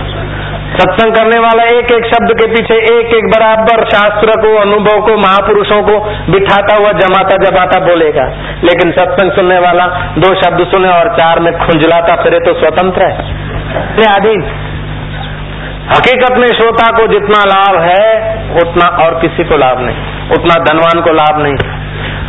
सत्संग 0.70 1.14
करने 1.14 1.38
वाला 1.38 1.62
एक 1.62 1.90
एक 1.92 2.04
शब्द 2.04 2.32
के 2.32 2.46
पीछे 2.46 2.74
एक 2.90 3.14
एक 3.14 3.24
बराबर 3.30 3.82
शास्त्र 3.84 4.34
को, 4.40 4.54
अनुभव 4.56 5.00
को, 5.00 5.16
महापुरुषों 5.16 5.82
को 5.82 5.98
बिठाता 6.32 6.76
हुआ, 6.76 6.92
जमाता 6.92 7.36
जमाता 7.36 7.80
बोलेगा। 7.80 8.26
लेकिन 8.64 8.92
सत्संग 8.92 9.32
सुनने 9.32 9.58
वाला 9.58 9.86
दो 10.18 10.34
शब्द 10.34 10.66
सुने 10.66 10.88
और 10.88 11.08
चार 11.18 11.40
में 11.40 11.52
खुंजलाता, 11.58 12.14
फिरे 12.22 12.38
तो 12.38 12.54
स्वतंत्र 12.60 13.02
है। 13.02 13.38
अधीन 14.14 14.42
हकीकत 15.90 16.32
में 16.32 16.48
श्रोता 16.48 16.92
को 16.96 17.06
जितना 17.06 17.44
लाभ 17.46 17.82
है, 17.82 18.34
उतना 18.54 19.04
और 19.04 19.20
किसी 19.20 19.44
को 19.44 19.56
लाभ 19.56 19.80
नहीं। 19.80 19.96
उतना 20.30 20.64
धनवान 20.64 21.02
को 21.02 21.12
लाभ 21.12 21.42
नहीं। 21.42 21.54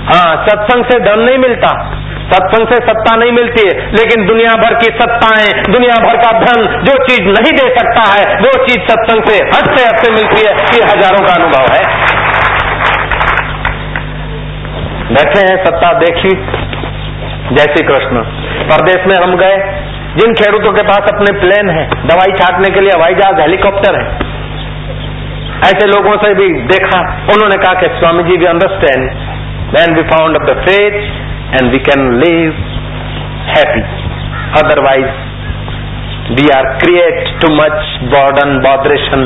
हाँ 0.06 0.46
सत्संग 0.46 0.86
से 0.86 1.00
धन 1.00 1.20
नहीं 1.20 1.38
मिलता। 1.38 1.98
सत्संग 2.34 2.68
से 2.68 2.76
सत्ता 2.76 3.16
नहीं 3.16 3.32
मिलती 3.32 3.68
है। 3.68 3.92
लेकिन 3.92 4.28
दुनिया 4.28 4.54
भर 4.54 4.74
की 4.74 4.86
सत्ताएँ, 4.86 5.64
दुनिया 5.64 6.08
भर 6.08 6.18
का 6.18 6.40
धन, 6.40 6.84
जो 6.84 7.04
चीज़ 7.04 7.22
नहीं 7.22 7.52
दे 7.52 7.76
सकता 7.80 8.02
है, 8.02 8.36
वो 8.36 8.66
चीज़ 8.66 8.80
सत्संग 8.80 9.24
से 9.24 9.46
हद 9.46 9.78
से 9.78 9.86
हद 9.86 9.96
से 9.98 10.12
मिलती 10.12 10.48
है। 10.48 10.54
ये 10.54 10.84
हज़ारों 10.84 11.28
का 11.28 11.34
अनुभव 11.34 11.74
है। 11.74 12.12
बैठे 15.12 15.40
हैं, 15.40 15.66
सत्ता 15.66 15.94
देखी। 15.94 16.30
जय 17.56 17.74
श्री 17.74 17.84
कृष्ण। 17.84 18.18
परदेश 18.64 19.08
में 19.08 19.24
हम 19.24 19.38
गए। 19.38 19.91
जिन 20.16 20.34
खेडूतों 20.34 20.72
के 20.74 20.82
पास 20.88 21.10
अपने 21.10 21.34
प्लेन 21.40 21.70
है, 21.70 21.84
दवाई 22.08 22.32
छाटने 22.40 22.70
के 22.70 22.82
लिए 22.82 22.92
हवाई 22.96 23.14
जहाज़, 23.14 23.42
हेलीकॉप्टर 23.42 24.00
है, 24.00 24.06
ऐसे 25.68 25.88
लोगों 25.88 26.16
से 26.24 26.34
भी 26.36 26.48
देखा, 26.72 27.00
उन्होंने 27.34 27.58
कहा 27.64 27.74
कि 27.82 27.88
Swami 28.00 28.24
ji 28.24 28.38
we 28.38 28.46
understand 28.46 29.30
when 29.74 29.94
we 29.96 30.02
found 30.08 30.36
of 30.38 30.46
the 30.48 30.56
faith 30.64 30.96
and 31.58 31.72
we 31.74 31.80
can 31.80 32.02
live 32.22 32.56
happy. 33.52 33.84
Otherwise, 34.62 35.14
we 36.40 36.46
are 36.56 36.66
create 36.82 37.22
too 37.40 37.52
much 37.56 37.80
burden, 38.14 38.52
botheration 38.66 39.24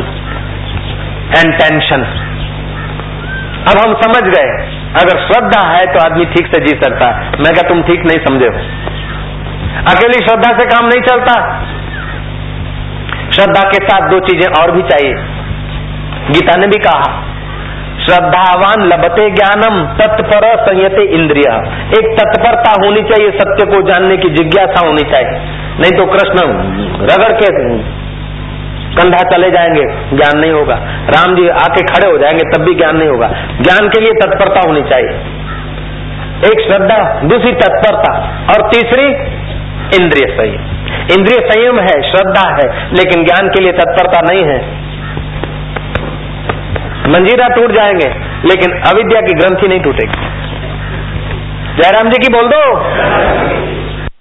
and 1.39 1.57
tension. 1.63 2.05
अब 3.71 3.79
हम 3.79 3.93
समझ 4.01 4.23
गए, 4.37 4.49
अगर 5.01 5.25
श्रद्धा 5.27 5.61
है 5.69 5.85
तो 5.93 6.05
आदमी 6.05 6.25
ठीक 6.35 6.55
से 6.55 6.61
जी 6.65 6.79
सकता 6.83 7.07
है। 7.15 7.43
मैं 7.43 7.53
क्या 7.53 7.69
तुम 7.69 7.81
ठीक 7.89 8.05
नहीं 8.05 8.25
समझे 8.25 8.47
हो? 8.47 8.59
अकेली 9.77 10.25
श्रद्धा 10.25 10.57
से 10.57 10.65
काम 10.65 10.85
नहीं 10.85 11.01
चलता। 11.01 11.63
श्रद्धा 13.31 13.69
के 13.69 13.85
साथ 13.85 14.09
दो 14.09 14.19
चीज़ें 14.19 14.63
और 14.63 14.71
भी 14.71 14.81
चाहिए। 14.81 15.13
गीता 16.31 16.55
ने 16.55 16.67
भी 16.67 16.79
कहा, 16.79 17.23
श्रद्धावान 18.05 18.85
लभते 18.85 19.29
ज्ञानम, 19.29 19.97
तत्पर 19.97 20.55
संयते 20.55 21.03
इंद्रिया। 21.03 21.55
एक 21.87 22.17
तत्परता 22.19 22.71
होनी 22.71 23.01
चाहिए, 23.03 23.31
सत्य 23.31 23.65
को 23.65 23.81
जानने 23.81 24.17
की 24.17 24.29
जिज्ञासा 24.29 24.87
होनी 24.87 25.11
चाहिए। 25.11 25.39
नहीं 25.79 25.91
तो 25.91 26.05
कृष्ण 26.05 26.47
रगड़ 27.01 27.33
के 27.33 27.79
कंधा 28.95 29.17
चले 29.17 29.51
जाएँगे, 29.51 29.83
ज्ञान 30.17 30.39
नहीं 30.39 30.51
होगा। 30.51 30.75
राम 30.85 31.35
जी 31.35 31.47
आके 31.47 31.81
खड़े 31.81 32.11
हो 32.11 32.17
जाएँगे, 32.17 32.57
तब 32.57 32.61
भी 32.61 32.75
ज्ञान 32.75 32.97
नहीं 32.97 33.09
होगा। 33.09 33.27
ज्ञान 33.61 33.89
के 33.89 34.01
लिए 34.01 34.13
तत्परता 34.13 34.61
होनी 34.67 34.81
चाहिए। 34.81 35.19
एक 36.35 36.67
श्रद्धा, 36.67 37.21
दूसरी 37.23 37.51
तत्परता, 37.51 38.37
और 38.49 38.69
तीसरी 38.69 39.34
इंद्रिय 40.01 40.37
संयम। 40.37 40.61
इंद्रिय 41.17 41.49
संयम 41.49 41.79
है, 41.79 42.11
श्रद्धा 42.11 42.55
है, 42.55 42.89
लेकिन 42.93 43.23
ज्ञान 43.23 43.47
के 43.47 43.61
लिए 43.61 43.71
तत्परता 43.71 44.21
नहीं 44.21 44.43
है। 44.45 44.85
मंजीरा 47.09 47.47
टूट 47.47 47.71
जाएँगे, 47.71 48.07
लेकिन 48.45 48.71
अविद्या 48.71 49.21
की 49.21 49.33
ग्रंथि 49.33 49.67
नहीं 49.67 49.79
टूटेगी। 49.79 50.25
जयराम 51.81 52.09
जी 52.09 52.27
की 52.27 52.33
बोल 52.33 52.47
दो। 52.47 52.79